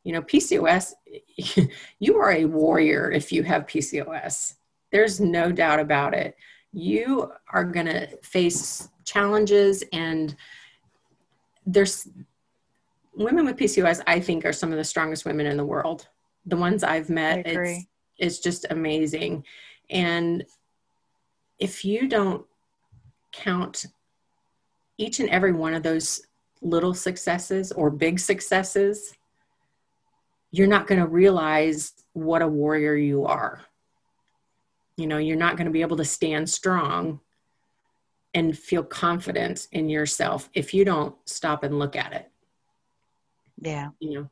[0.03, 0.93] You know pcos
[1.99, 4.55] you are a warrior if you have pcos
[4.91, 6.35] there's no doubt about it.
[6.73, 10.35] You are going to face challenges and
[11.65, 12.07] there's
[13.13, 16.07] women with pcos i think are some of the strongest women in the world
[16.45, 17.85] the ones I've met, it's
[18.17, 19.43] it's just amazing.
[19.89, 20.45] And
[21.59, 22.45] if you don't
[23.31, 23.85] count
[24.97, 26.21] each and every one of those
[26.61, 29.13] little successes or big successes,
[30.51, 33.61] you're not going to realize what a warrior you are.
[34.97, 37.19] You know, you're not going to be able to stand strong
[38.33, 42.31] and feel confident in yourself if you don't stop and look at it.
[43.61, 43.89] Yeah.
[43.99, 44.29] You know,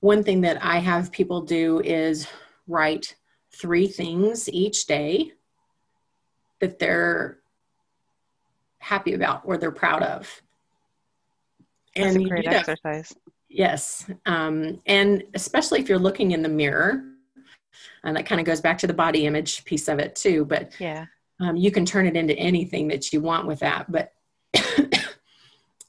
[0.00, 2.28] one thing that I have people do is
[2.66, 3.16] write
[3.52, 5.32] three things each day
[6.60, 7.38] that they're
[8.78, 10.42] happy about or they're proud of.
[11.94, 13.14] That's and a great exercise.
[13.48, 14.10] Yes.
[14.26, 17.02] Um, and especially if you're looking in the mirror,
[18.04, 20.44] and that kind of goes back to the body image piece of it too.
[20.44, 21.06] But yeah,
[21.40, 23.90] um, you can turn it into anything that you want with that.
[23.90, 24.12] But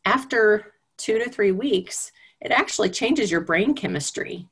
[0.06, 4.48] after two to three weeks, it actually changes your brain chemistry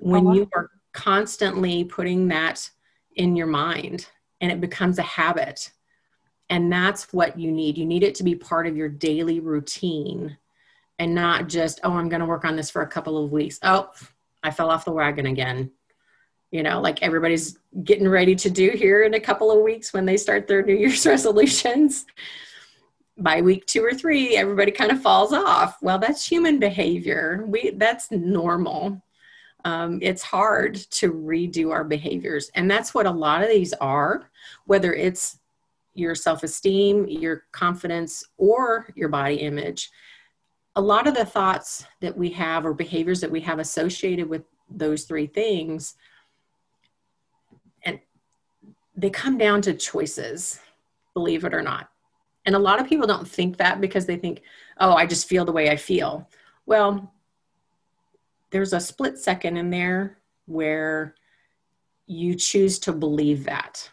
[0.00, 0.34] when oh, wow.
[0.34, 2.68] you are constantly putting that
[3.16, 4.06] in your mind
[4.40, 5.70] and it becomes a habit.
[6.48, 7.78] And that's what you need.
[7.78, 10.36] You need it to be part of your daily routine
[10.98, 13.58] and not just, oh, I'm going to work on this for a couple of weeks.
[13.62, 13.90] Oh,
[14.42, 15.70] I fell off the wagon again.
[16.50, 20.04] You know, like everybody's getting ready to do here in a couple of weeks when
[20.04, 22.06] they start their New Year's resolutions
[23.20, 25.80] by week two or three everybody kind of falls off.
[25.82, 27.44] Well that's human behavior.
[27.46, 29.02] We that's normal.
[29.64, 34.30] Um, it's hard to redo our behaviors and that's what a lot of these are
[34.64, 35.38] whether it's
[35.94, 39.90] your self-esteem your confidence or your body image.
[40.76, 44.44] A lot of the thoughts that we have or behaviors that we have associated with
[44.70, 45.94] those three things
[47.84, 48.00] and
[48.96, 50.58] they come down to choices
[51.12, 51.90] believe it or not
[52.46, 54.42] and a lot of people don't think that because they think,
[54.78, 56.28] oh, I just feel the way I feel.
[56.66, 57.12] Well,
[58.50, 61.14] there's a split second in there where
[62.06, 63.88] you choose to believe that.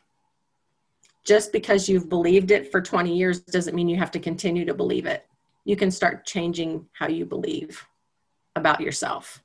[1.23, 4.73] Just because you've believed it for 20 years doesn't mean you have to continue to
[4.73, 5.27] believe it.
[5.65, 7.85] You can start changing how you believe
[8.55, 9.43] about yourself.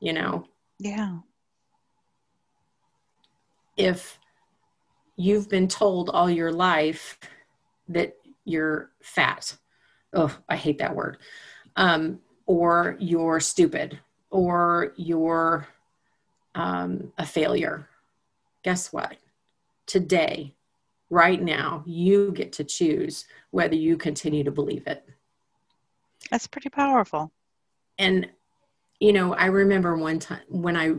[0.00, 0.46] You know?
[0.78, 1.18] Yeah.
[3.76, 4.18] If
[5.16, 7.18] you've been told all your life
[7.88, 9.56] that you're fat.
[10.12, 11.18] Oh, I hate that word.
[11.76, 13.98] Um, or you're stupid,
[14.30, 15.66] or you're
[16.54, 17.88] um, a failure.
[18.62, 19.16] Guess what?
[19.86, 20.54] Today,
[21.10, 25.08] right now, you get to choose whether you continue to believe it.
[26.30, 27.32] That's pretty powerful.
[27.98, 28.28] And,
[29.00, 30.94] you know, I remember one time when I,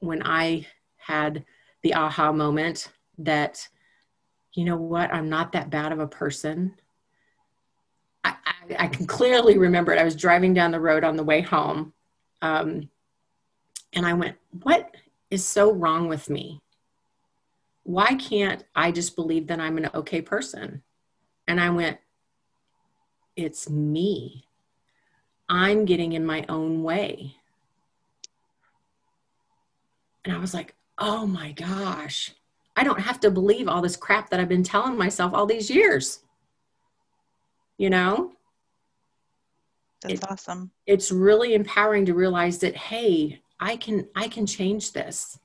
[0.00, 1.44] when I had
[1.82, 2.88] the aha moment
[3.18, 3.66] that,
[4.52, 6.74] you know what, I'm not that bad of a person.
[8.24, 9.98] I, I, I can clearly remember it.
[9.98, 11.92] I was driving down the road on the way home.
[12.42, 12.88] Um,
[13.92, 14.94] and I went, What
[15.30, 16.60] is so wrong with me?
[17.82, 20.82] Why can't I just believe that I'm an okay person?
[21.48, 21.98] And I went,
[23.36, 24.44] It's me.
[25.48, 27.34] I'm getting in my own way.
[30.24, 32.32] And I was like, oh my gosh,
[32.76, 35.70] I don't have to believe all this crap that I've been telling myself all these
[35.70, 36.20] years.
[37.78, 38.32] You know?
[40.02, 40.70] That's it, awesome.
[40.86, 45.38] It's really empowering to realize that hey, I can I can change this.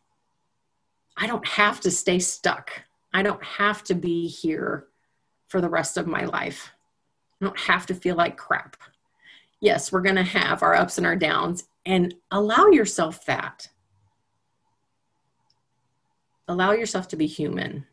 [1.18, 2.72] I don't have to stay stuck.
[3.14, 4.88] I don't have to be here
[5.48, 6.72] for the rest of my life.
[7.42, 8.78] I don't have to feel like crap.
[9.62, 13.70] Yes, we're going to have our ups and our downs and allow yourself that
[16.48, 17.86] allow yourself to be human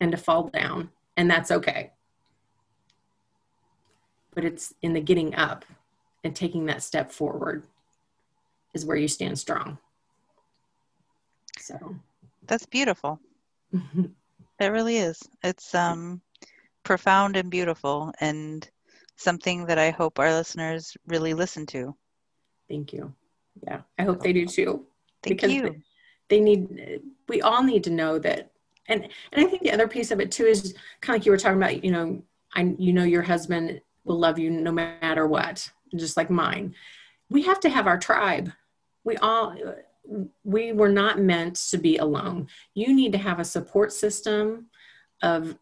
[0.00, 1.92] and to fall down, and that's okay.
[4.34, 5.64] But it's in the getting up
[6.24, 7.64] and taking that step forward
[8.74, 9.78] is where you stand strong.
[11.58, 11.96] So
[12.46, 13.20] that's beautiful.
[13.72, 15.20] it really is.
[15.42, 16.20] It's um,
[16.84, 18.68] profound and beautiful, and
[19.16, 21.94] something that I hope our listeners really listen to.
[22.68, 23.12] Thank you.
[23.66, 24.86] Yeah, I hope they do too.
[25.22, 25.82] Thank because you
[26.28, 28.50] they need we all need to know that
[28.88, 31.32] and and i think the other piece of it too is kind of like you
[31.32, 32.22] were talking about you know
[32.54, 36.74] i you know your husband will love you no matter what, just like mine.
[37.30, 38.50] We have to have our tribe.
[39.04, 39.54] We all
[40.42, 42.48] we were not meant to be alone.
[42.74, 44.66] You need to have a support system
[45.22, 45.56] of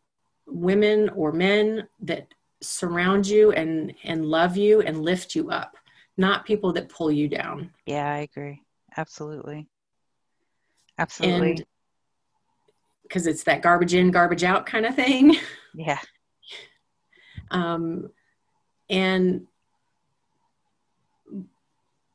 [0.46, 2.28] women or men that
[2.62, 5.76] surround you and and love you and lift you up,
[6.16, 7.72] not people that pull you down.
[7.84, 8.62] Yeah, I agree.
[8.96, 9.68] Absolutely.
[10.98, 11.64] Absolutely.
[13.02, 15.36] because it's that garbage in, garbage out kind of thing.
[15.78, 15.98] Yeah.
[17.50, 18.10] Um,
[18.88, 19.46] and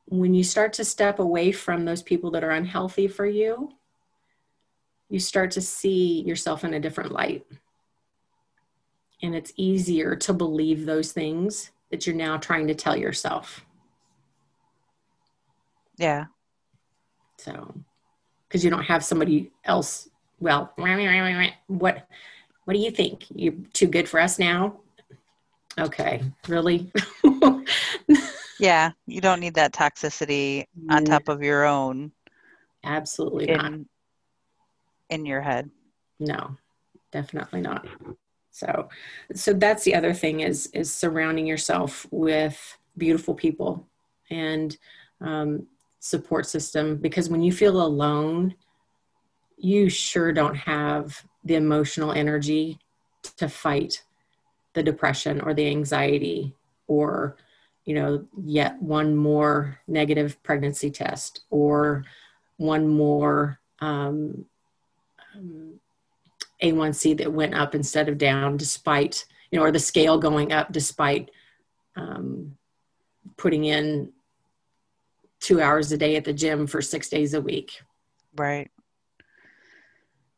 [0.06, 3.70] when you start to step away from those people that are unhealthy for you,
[5.08, 7.46] you start to see yourself in a different light.
[9.22, 13.64] And it's easier to believe those things that you're now trying to tell yourself.
[15.98, 16.26] Yeah.
[17.38, 17.74] So,
[18.52, 22.06] because you don't have somebody else, well, what
[22.64, 23.24] what do you think?
[23.34, 24.80] You're too good for us now?
[25.78, 26.92] Okay, really?
[28.60, 32.12] yeah, you don't need that toxicity on top of your own.
[32.84, 33.72] Absolutely in, not.
[35.08, 35.70] In your head.
[36.20, 36.54] No,
[37.10, 37.86] definitely not.
[38.50, 38.90] So,
[39.34, 43.88] so that's the other thing is is surrounding yourself with beautiful people
[44.28, 44.76] and
[45.22, 45.66] um,
[46.04, 48.52] support system because when you feel alone,
[49.56, 52.76] you sure don't have the emotional energy
[53.36, 54.02] to fight
[54.74, 56.56] the depression or the anxiety
[56.88, 57.36] or
[57.84, 62.04] you know yet one more negative pregnancy test or
[62.56, 64.44] one more um,
[65.36, 65.78] um,
[66.60, 70.72] a1c that went up instead of down despite you know or the scale going up
[70.72, 71.30] despite
[71.94, 72.56] um,
[73.36, 74.12] putting in
[75.42, 77.82] two hours a day at the gym for six days a week.
[78.36, 78.70] Right.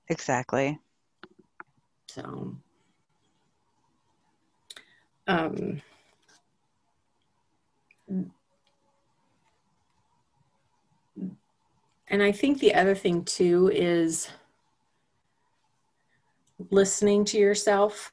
[0.09, 0.79] Exactly.
[2.09, 2.57] So,
[5.27, 5.83] um,
[12.09, 14.29] and I think the other thing too is
[16.71, 18.13] listening to yourself.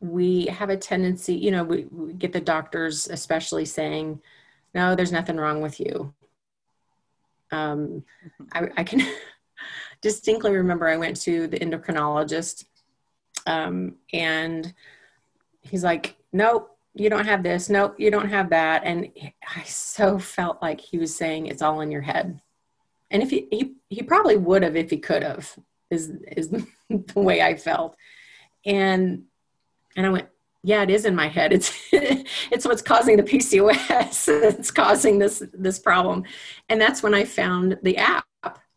[0.00, 4.20] We have a tendency, you know, we, we get the doctors especially saying,
[4.74, 6.14] no, there's nothing wrong with you.
[7.52, 8.04] Um,
[8.52, 9.02] I, I can
[10.00, 12.64] distinctly remember I went to the endocrinologist
[13.46, 14.72] um, and
[15.60, 17.68] he's like, nope, you don't have this.
[17.68, 18.82] Nope, you don't have that.
[18.84, 19.10] And
[19.56, 22.40] I so felt like he was saying it's all in your head.
[23.10, 25.56] And if he, he, he probably would have if he could have,
[25.90, 26.48] is, is
[26.88, 27.96] the way I felt.
[28.64, 29.24] And,
[29.96, 30.28] and I went,
[30.62, 31.52] yeah, it is in my head.
[31.52, 34.28] It's, it's what's causing the PCOS.
[34.42, 36.24] it's causing this, this problem.
[36.68, 38.24] And that's when I found the app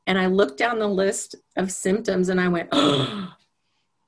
[0.08, 3.36] and I looked down the list of symptoms and I went, oh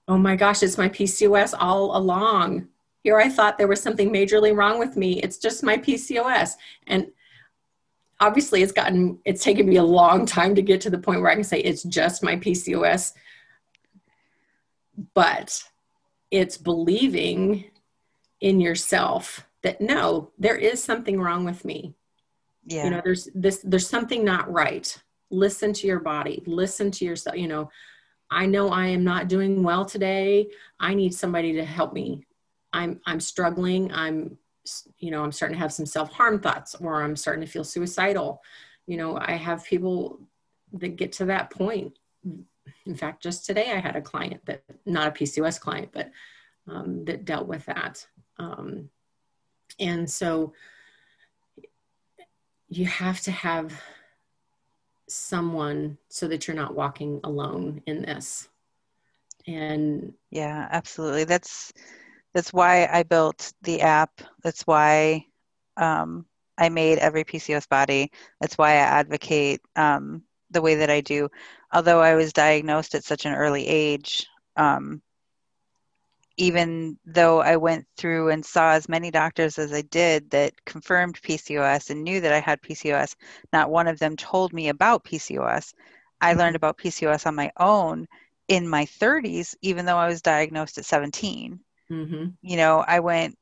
[0.07, 2.67] my gosh, it's my PCOS all along.
[3.03, 5.21] Here I thought there was something majorly wrong with me.
[5.21, 6.51] It's just my PCOS.
[6.87, 7.11] And
[8.19, 11.29] obviously it's gotten it's taken me a long time to get to the point where
[11.29, 13.13] I can say it's just my PCOS.
[15.13, 15.61] But
[16.35, 17.63] it's believing
[18.41, 21.95] in yourself that no, there is something wrong with me.
[22.65, 22.83] Yeah.
[22.83, 25.01] You know, there's this there's something not right.
[25.31, 26.43] Listen to your body.
[26.45, 27.37] Listen to yourself.
[27.37, 27.69] You know
[28.31, 30.49] i know i am not doing well today.
[30.79, 32.25] I need somebody to help me.
[32.73, 33.91] I'm i'm struggling.
[33.93, 34.37] I'm
[34.97, 38.41] you know i'm starting to have some self-harm thoughts or i'm starting to feel suicidal.
[38.87, 40.19] You know i have people
[40.73, 41.93] that get to that point
[42.85, 46.11] in fact just today i had a client that not a pcos client but
[46.67, 48.05] um, that dealt with that.
[48.37, 48.89] Um,
[49.79, 50.53] and so
[52.69, 53.73] you have to have
[55.07, 58.49] someone so that you're not walking alone in this.
[59.47, 61.23] And yeah absolutely.
[61.25, 61.71] That's
[62.33, 64.09] that's why i built the app.
[64.43, 65.25] That's why
[65.77, 66.25] um,
[66.57, 68.11] i made every pcos body.
[68.41, 71.29] That's why i advocate um, the way that i do
[71.73, 74.27] although i was diagnosed at such an early age
[74.57, 75.01] um,
[76.37, 81.21] even though I went through and saw as many doctors as I did that confirmed
[81.21, 83.15] PCOS and knew that I had PCOS,
[83.53, 85.73] not one of them told me about PCOS.
[86.19, 86.55] I learned mm-hmm.
[86.57, 88.07] about PCOS on my own
[88.47, 91.59] in my 30s, even though I was diagnosed at 17.
[91.89, 92.25] Mm-hmm.
[92.41, 93.37] You know, I went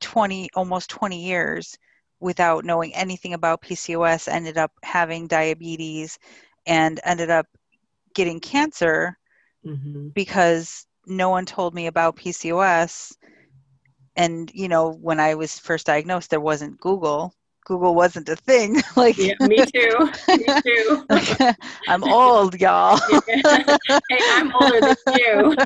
[0.00, 1.76] 20, almost 20 years
[2.22, 6.18] without knowing anything about PCOS, ended up having diabetes,
[6.66, 7.46] and ended up
[8.14, 9.18] getting cancer
[9.66, 10.08] mm-hmm.
[10.08, 13.12] because no one told me about PCOS.
[14.14, 17.34] And, you know, when I was first diagnosed, there wasn't Google.
[17.64, 18.82] Google wasn't a thing.
[18.96, 20.10] like yeah, me too.
[20.28, 21.06] Me too.
[21.88, 22.96] I'm old, y'all.
[23.28, 25.56] hey, I'm older than you.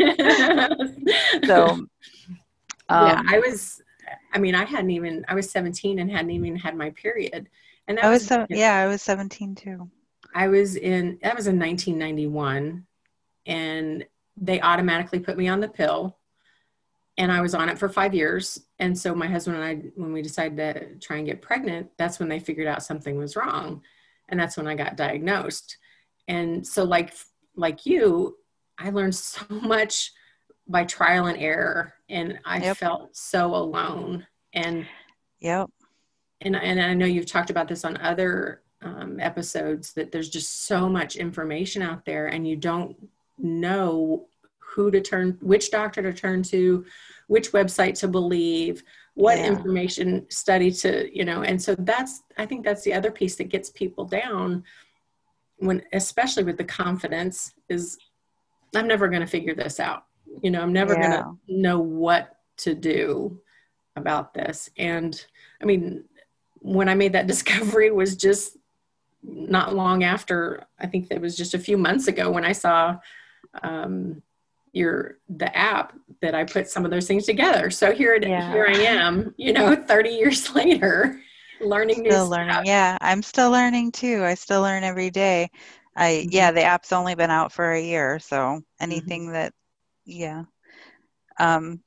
[1.47, 1.87] so
[2.89, 3.83] um, yeah, I was
[4.33, 7.49] I mean, I hadn't even I was 17 and hadn't even had my period.
[7.89, 9.91] And I was, was so, yeah, I was 17 too.
[10.35, 12.85] I was in that was in 1991
[13.47, 14.05] and
[14.37, 16.19] they automatically put me on the pill
[17.19, 18.61] and I was on it for five years.
[18.79, 22.19] And so my husband and I, when we decided to try and get pregnant, that's
[22.19, 23.83] when they figured out something was wrong,
[24.29, 25.79] and that's when I got diagnosed.
[26.29, 27.15] And so, like
[27.55, 28.37] like you,
[28.79, 30.13] I learned so much
[30.69, 32.77] by trial and error, and I yep.
[32.77, 34.27] felt so alone.
[34.53, 34.87] And
[35.41, 35.71] yep.
[36.41, 40.67] And and I know you've talked about this on other um, episodes that there's just
[40.67, 42.97] so much information out there, and you don't
[43.39, 44.27] know
[44.59, 46.85] who to turn, which doctor to turn to,
[47.29, 48.83] which website to believe,
[49.15, 49.47] what yeah.
[49.47, 53.49] information study to, you know, and so that's, I think that's the other piece that
[53.49, 54.63] gets people down
[55.57, 57.97] when, especially with the confidence is,
[58.75, 60.05] I'm never going to figure this out.
[60.43, 61.01] You know, I'm never yeah.
[61.03, 63.41] going to know what to do
[63.97, 64.71] about this.
[64.77, 65.25] And
[65.61, 66.05] I mean,
[66.61, 68.57] when I made that discovery was just
[69.23, 72.99] not long after, I think it was just a few months ago when I saw
[73.63, 74.23] um,
[74.73, 77.71] your the app that I put some of those things together.
[77.71, 78.53] So here it, yeah.
[78.53, 81.21] here I am, you know, 30 years later,
[81.61, 82.53] learning still new learning.
[82.53, 82.67] Stuff.
[82.67, 84.23] Yeah, I'm still learning too.
[84.23, 85.51] I still learn every day.
[85.97, 86.29] I mm-hmm.
[86.31, 88.59] yeah, the app's only been out for a year, so mm-hmm.
[88.81, 89.33] anything mm-hmm.
[89.33, 89.55] that
[90.07, 90.45] yeah.
[91.39, 91.83] Um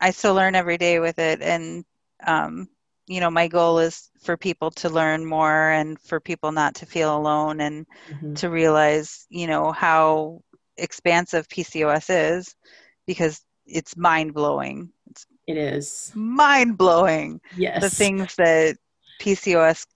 [0.00, 1.84] I still learn every day with it and
[2.26, 2.68] um
[3.06, 6.86] you know my goal is for people to learn more and for people not to
[6.86, 8.34] feel alone and mm-hmm.
[8.34, 10.42] to realize you know how
[10.76, 12.54] expansive PCOS is
[13.06, 14.90] because it's mind blowing.
[15.10, 17.40] It's it is mind blowing.
[17.56, 17.82] Yes.
[17.82, 18.76] The things that
[19.20, 19.86] PCOS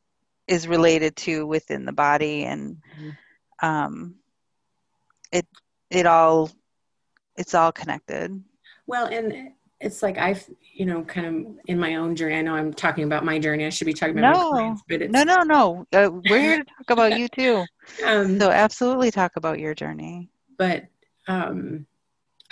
[0.48, 3.66] is related to within the body and mm-hmm.
[3.66, 4.16] um
[5.30, 5.46] it
[5.90, 6.50] it all
[7.36, 8.42] it's all connected.
[8.86, 12.36] Well, and it's like I've, you know, kind of in my own journey.
[12.36, 13.66] I know I'm talking about my journey.
[13.66, 15.86] I should be talking about no, my clients, but it's no, no, no.
[15.92, 17.64] Uh, we're here to talk about you too.
[18.06, 20.30] Um, so absolutely talk about your journey
[20.62, 20.84] but
[21.26, 21.86] um,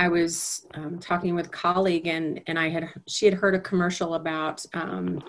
[0.01, 3.61] I was um, talking with a colleague and, and I had, she had heard a
[3.61, 5.22] commercial about um,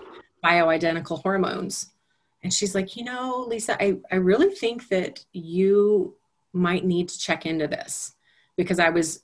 [0.44, 1.92] bioidentical hormones.
[2.42, 6.16] And she's like, you know, Lisa, I, I really think that you
[6.52, 8.14] might need to check into this
[8.56, 9.22] because I was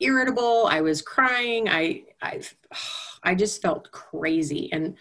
[0.00, 0.66] irritable.
[0.66, 1.68] I was crying.
[1.68, 2.40] I, I,
[3.22, 4.72] I just felt crazy.
[4.72, 4.96] And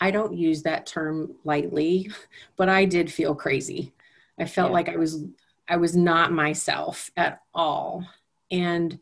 [0.00, 2.10] I don't use that term lightly,
[2.56, 3.92] but I did feel crazy.
[4.38, 4.74] I felt yeah.
[4.74, 5.24] like I was
[5.66, 8.06] I was not myself at all.
[8.50, 8.98] And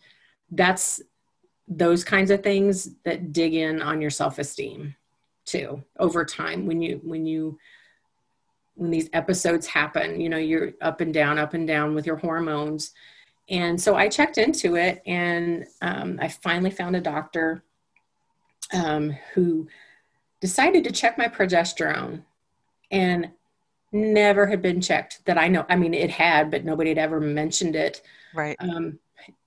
[0.50, 1.00] that's
[1.66, 4.94] those kinds of things that dig in on your self-esteem
[5.44, 7.58] too over time when you when you
[8.74, 12.16] when these episodes happen you know you're up and down up and down with your
[12.16, 12.92] hormones
[13.52, 17.62] and so i checked into it and um, i finally found a doctor
[18.72, 19.68] um, who
[20.40, 22.24] decided to check my progesterone
[22.90, 23.30] and
[23.92, 25.66] never had been checked that I know.
[25.68, 28.02] I mean, it had, but nobody had ever mentioned it.
[28.34, 28.56] Right.
[28.58, 28.98] Um,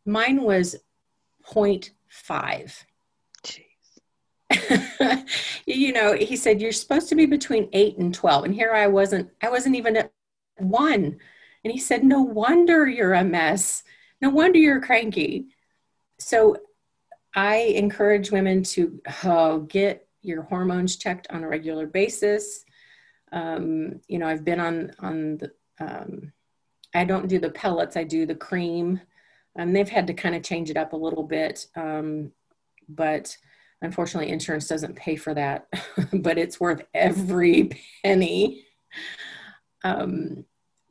[0.06, 0.76] mine was
[1.52, 2.84] 0.5.
[3.44, 5.26] Jeez.
[5.66, 8.88] you know, he said you're supposed to be between eight and 12, and here I
[8.88, 9.30] wasn't.
[9.42, 10.12] I wasn't even at
[10.58, 11.18] one.
[11.64, 13.84] And he said, "No wonder you're a mess.
[14.22, 15.48] No wonder you're cranky."
[16.20, 16.58] So,
[17.36, 22.66] I encourage women to oh, get your hormones checked on a regular basis
[23.36, 25.52] um, you know, I've been on on the.
[25.80, 26.32] Um,
[26.94, 27.98] I don't do the pellets.
[27.98, 29.02] I do the cream.
[29.58, 32.32] Um, they've had to kind of change it up a little bit, um,
[32.88, 33.36] but
[33.82, 35.68] unfortunately, insurance doesn't pay for that.
[36.14, 37.72] but it's worth every
[38.04, 38.66] penny.
[39.84, 40.46] Um,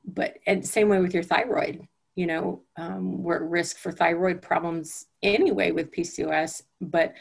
[0.05, 1.89] but and same way with your thyroid.
[2.17, 7.15] You know, um, we're at risk for thyroid problems anyway with PCOS, but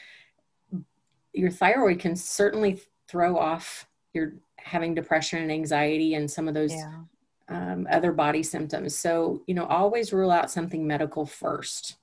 [1.34, 6.74] your thyroid can certainly throw off your having depression and anxiety and some of those
[6.74, 7.02] yeah.
[7.50, 8.96] um, other body symptoms.
[8.96, 11.98] So, you know, always rule out something medical first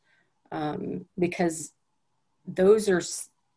[0.53, 1.73] um, because
[2.47, 3.01] those are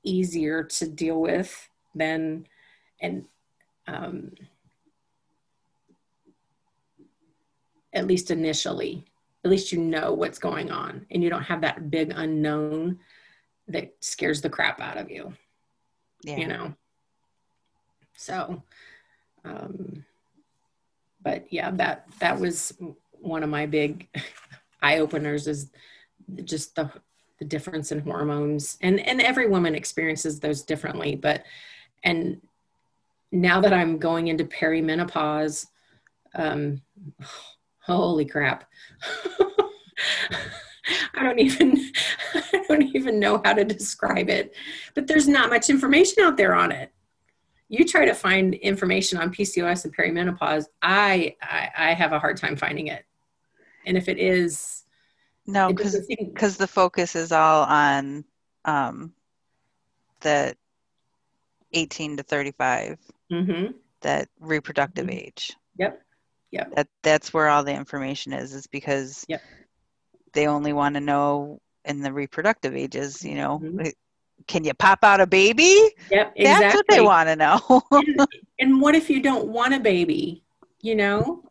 [0.03, 2.47] easier to deal with than,
[3.01, 3.25] and
[3.87, 4.31] um,
[7.93, 9.05] at least initially,
[9.43, 12.99] at least you know what's going on and you don't have that big unknown
[13.67, 15.33] that scares the crap out of you.
[16.23, 16.37] Yeah.
[16.37, 16.73] You know?
[18.15, 18.63] So,
[19.43, 20.05] um,
[21.21, 22.73] but yeah, that that was
[23.11, 24.07] one of my big
[24.81, 25.69] eye openers is
[26.43, 26.91] just the
[27.39, 31.43] the difference in hormones and and every woman experiences those differently but
[32.03, 32.39] and
[33.33, 35.65] now that I'm going into perimenopause,
[36.35, 36.81] um,
[37.85, 38.65] holy crap.
[41.13, 41.91] I don't even
[42.33, 44.55] I don't even know how to describe it.
[44.93, 46.91] But there's not much information out there on it.
[47.69, 52.37] You try to find information on PCOS and perimenopause, I I, I have a hard
[52.37, 53.05] time finding it.
[53.85, 54.83] And if it is
[55.45, 58.23] no, because because the focus is all on
[58.65, 59.13] um,
[60.21, 60.55] the
[61.73, 62.97] 18 to 35,
[63.31, 63.71] mm-hmm.
[64.01, 65.17] that reproductive mm-hmm.
[65.17, 65.53] age.
[65.77, 66.01] Yep.
[66.53, 66.75] Yep.
[66.75, 68.53] That that's where all the information is.
[68.53, 69.41] Is because yep.
[70.33, 73.25] they only want to know in the reproductive ages.
[73.25, 73.87] You know, mm-hmm.
[74.47, 75.89] can you pop out a baby?
[76.11, 76.33] Yep.
[76.35, 76.43] Exactly.
[76.43, 77.81] That's what they want to know.
[77.91, 78.27] and,
[78.59, 80.43] and what if you don't want a baby?
[80.81, 81.43] You know,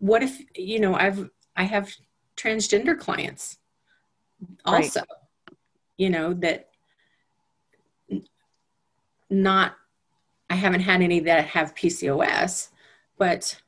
[0.00, 0.96] what if you know?
[0.96, 1.90] I've I have
[2.36, 3.56] transgender clients
[4.66, 5.00] also.
[5.00, 5.08] Right.
[5.96, 6.68] You know that
[9.30, 9.76] not
[10.50, 12.68] I haven't had any that have PCOS,
[13.16, 13.61] but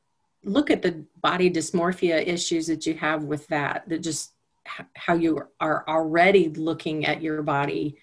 [0.44, 4.32] look at the body dysmorphia issues that you have with that, that just
[4.94, 7.96] how you are already looking at your body.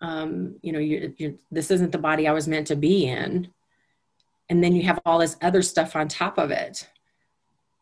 [0.00, 3.48] Um, you know, you, you, this isn't the body I was meant to be in.
[4.48, 6.88] And then you have all this other stuff on top of it.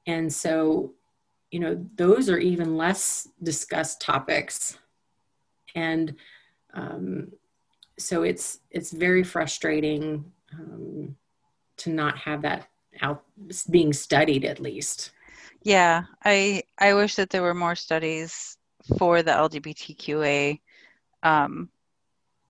[0.07, 0.95] And so,
[1.51, 4.79] you know, those are even less discussed topics.
[5.75, 6.17] And
[6.75, 7.33] um,
[7.99, 11.17] so it's it's very frustrating um,
[11.79, 12.69] to not have that
[13.03, 13.23] out
[13.71, 15.13] being studied at least.
[15.63, 18.57] Yeah, I I wish that there were more studies
[18.99, 20.61] for the LGBTQA
[21.23, 21.69] um,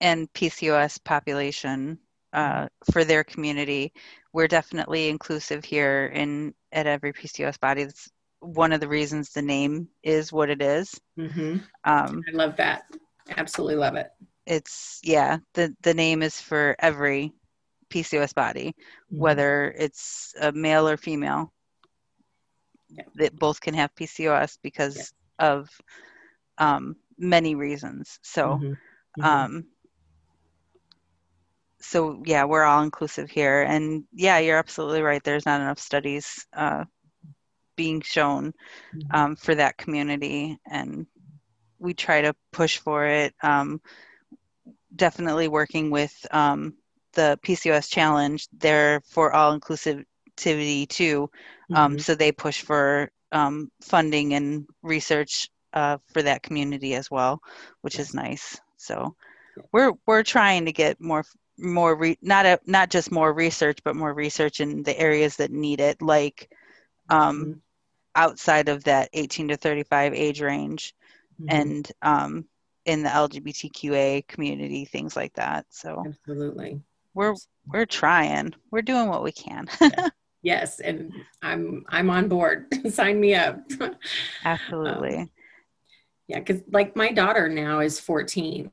[0.01, 1.99] and PCOS population
[2.33, 3.93] uh, for their community.
[4.33, 7.85] We're definitely inclusive here in at every PCOS body.
[7.85, 11.01] That's one of the reasons the name is what it is.
[11.19, 11.59] Mm-hmm.
[11.85, 12.83] Um, I love that.
[13.37, 14.11] Absolutely love it
[14.47, 17.33] it's yeah the the name is for every
[17.91, 19.19] PCOS body, mm-hmm.
[19.19, 21.53] whether it's a male or female.
[22.89, 23.03] Yeah.
[23.17, 25.47] That both can have PCOS because yeah.
[25.49, 25.69] of
[26.59, 28.19] um, many reasons.
[28.23, 28.67] So, mm-hmm.
[28.67, 29.25] Mm-hmm.
[29.25, 29.65] Um,
[31.81, 35.23] so yeah, we're all inclusive here, and yeah, you're absolutely right.
[35.23, 36.85] There's not enough studies uh,
[37.77, 38.53] being shown
[38.95, 39.17] mm-hmm.
[39.17, 41.07] um, for that community, and
[41.79, 43.35] we try to push for it.
[43.43, 43.81] Um,
[44.95, 46.75] definitely working with um,
[47.17, 48.47] the PCOS challenge.
[48.57, 51.29] They're for all inclusivity too.
[51.75, 51.99] Um, mm-hmm.
[51.99, 57.43] So they push for um, funding and research uh, for that community as well,
[57.81, 58.61] which is nice.
[58.77, 59.17] So
[59.73, 61.25] we're we're trying to get more
[61.59, 65.51] more re- not a, not just more research, but more research in the areas that
[65.51, 66.51] need it, like
[67.09, 67.53] um, mm-hmm.
[68.15, 70.95] outside of that 18 to 35 age range,
[71.41, 71.57] mm-hmm.
[71.57, 72.45] and um,
[72.85, 75.67] in the LGBTQA community, things like that.
[75.71, 76.81] So absolutely,
[77.17, 77.35] we're
[77.67, 78.55] we're trying.
[78.71, 79.67] We're doing what we can.
[79.81, 80.09] yeah.
[80.43, 81.13] Yes, and
[81.43, 82.67] I'm I'm on board.
[82.89, 83.59] Sign me up.
[84.45, 85.17] Absolutely.
[85.17, 85.31] Um,
[86.29, 88.71] yeah, because like my daughter now is 14,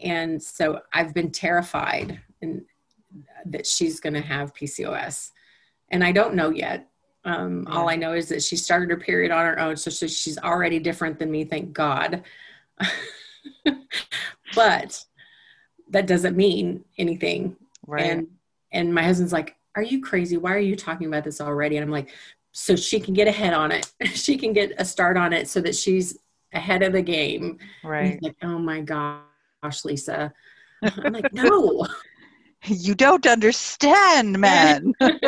[0.00, 2.62] and so I've been terrified and
[3.46, 5.30] that she's going to have PCOS,
[5.90, 6.88] and I don't know yet.
[7.24, 7.74] Um, yeah.
[7.74, 10.78] All I know is that she started her period on her own, so she's already
[10.78, 11.44] different than me.
[11.44, 12.22] Thank God.
[14.54, 15.04] but
[15.92, 17.56] that doesn't mean anything.
[17.86, 18.04] Right.
[18.04, 18.26] And
[18.72, 20.36] and my husband's like, "Are you crazy?
[20.36, 22.10] Why are you talking about this already?" And I'm like,
[22.52, 23.92] "So she can get ahead on it.
[24.14, 26.18] she can get a start on it so that she's
[26.52, 28.20] ahead of the game." Right.
[28.22, 30.32] like, "Oh my gosh, Lisa."
[30.82, 31.86] I'm like, "No."
[32.66, 34.92] You don't understand, man.
[35.00, 35.18] Do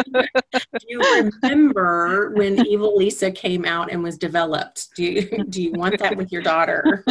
[0.86, 1.00] you
[1.42, 4.94] remember when Evil Lisa came out and was developed?
[4.94, 7.04] Do you do you want that with your daughter?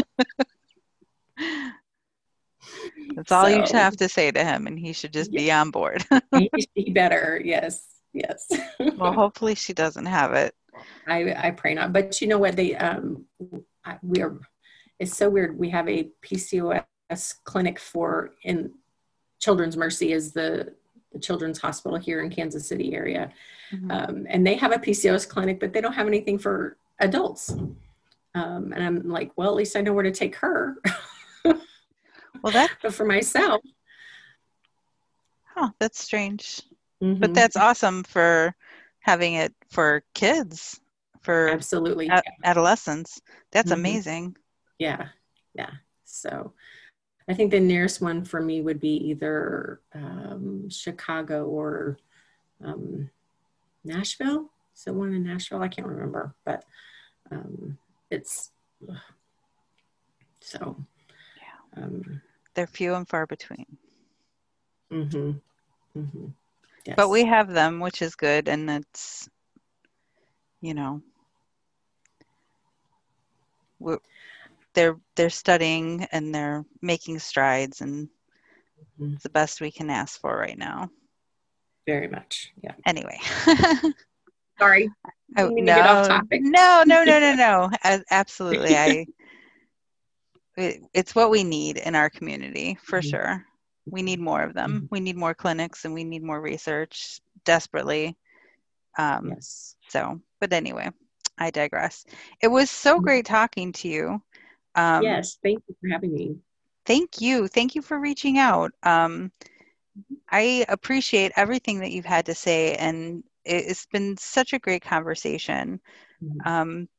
[3.16, 5.40] That's all so, you have to say to him, and he should just yeah.
[5.40, 6.06] be on board.
[6.76, 7.42] he better.
[7.44, 8.50] Yes, yes.
[8.98, 10.56] well, hopefully she doesn't have it.
[11.08, 11.94] I I pray not.
[11.94, 12.56] But you know what?
[12.56, 13.26] They um
[14.02, 14.40] we are.
[15.00, 15.58] It's so weird.
[15.58, 16.86] We have a PCOS
[17.44, 18.72] clinic for in
[19.44, 20.74] Children's Mercy is the,
[21.12, 23.30] the children's hospital here in Kansas City area.
[23.74, 23.92] Mm-hmm.
[23.92, 27.50] Um, and they have a PCOS clinic, but they don't have anything for adults.
[28.36, 30.78] Um, and I'm like, well, at least I know where to take her.
[32.44, 33.62] well, that but for myself.
[35.46, 36.62] Huh, that's strange.
[37.02, 37.20] Mm-hmm.
[37.20, 38.56] But that's awesome for
[39.00, 40.80] having it for kids,
[41.22, 43.22] for absolutely a- adolescents.
[43.52, 43.80] That's mm-hmm.
[43.80, 44.38] amazing.
[44.80, 45.08] Yeah,
[45.54, 45.72] yeah.
[46.06, 46.54] So,
[47.28, 51.98] I think the nearest one for me would be either um, Chicago or
[52.64, 53.10] um,
[53.84, 54.50] Nashville.
[54.76, 55.62] Is it one in Nashville?
[55.62, 56.64] I can't remember, but
[57.32, 57.78] um,
[58.10, 58.52] it's
[60.40, 60.78] so.
[61.76, 61.84] Yeah.
[62.56, 63.66] They're few and far between.
[64.92, 65.32] Mm-hmm.
[66.00, 66.26] Mm-hmm.
[66.86, 66.96] Yes.
[66.96, 69.30] But we have them, which is good, and it's,
[70.62, 71.02] you know,
[74.74, 78.08] they're they're studying and they're making strides, and
[79.00, 79.14] mm-hmm.
[79.14, 80.90] it's the best we can ask for right now.
[81.86, 82.74] Very much, yeah.
[82.86, 83.20] Anyway.
[84.60, 84.90] Sorry.
[85.36, 87.72] Oh, no, no, no, no, no, no.
[88.12, 89.08] Absolutely, I.
[90.56, 93.10] It, it's what we need in our community for mm-hmm.
[93.10, 93.46] sure
[93.86, 94.74] we need more of them.
[94.74, 94.86] Mm-hmm.
[94.90, 98.18] We need more clinics and we need more research desperately.
[98.98, 99.76] Um, yes.
[99.90, 100.90] So, but anyway,
[101.38, 102.06] I digress.
[102.42, 103.04] It was so mm-hmm.
[103.04, 104.22] great talking to you.
[104.76, 106.36] Um, yes, thank you for having me.
[106.86, 107.48] Thank you.
[107.48, 108.72] Thank you for reaching out.
[108.84, 109.32] Um,
[109.98, 110.16] mm-hmm.
[110.30, 115.80] I appreciate everything that you've had to say, and it's been such a great conversation.
[116.24, 116.48] Mm-hmm.
[116.48, 116.90] Um,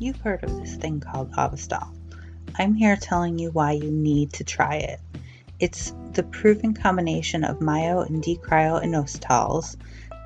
[0.00, 1.94] You've heard of this thing called Ovasitol.
[2.58, 4.98] I'm here telling you why you need to try it.
[5.60, 9.76] It's the proven combination of myo and D-chiro-inositols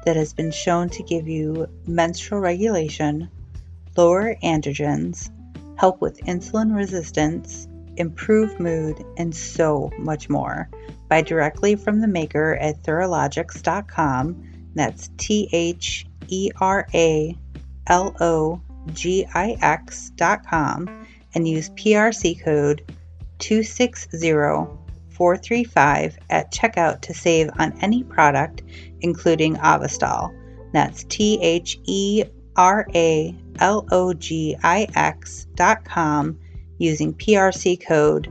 [0.07, 3.29] that has been shown to give you menstrual regulation,
[3.97, 5.31] lower androgens,
[5.77, 10.71] help with insulin resistance, improve mood, and so much more
[11.09, 14.71] Buy directly from the maker at Theralogix.com.
[14.75, 17.39] That's T H E R A
[17.87, 20.89] L O gix.com
[21.35, 22.83] and use PRC code
[23.39, 28.63] 260435 at checkout to save on any product,
[29.01, 30.33] including Ovasitol.
[30.73, 32.25] That's T H E
[32.57, 36.39] R A L O G I X dot com
[36.79, 38.29] using PRC code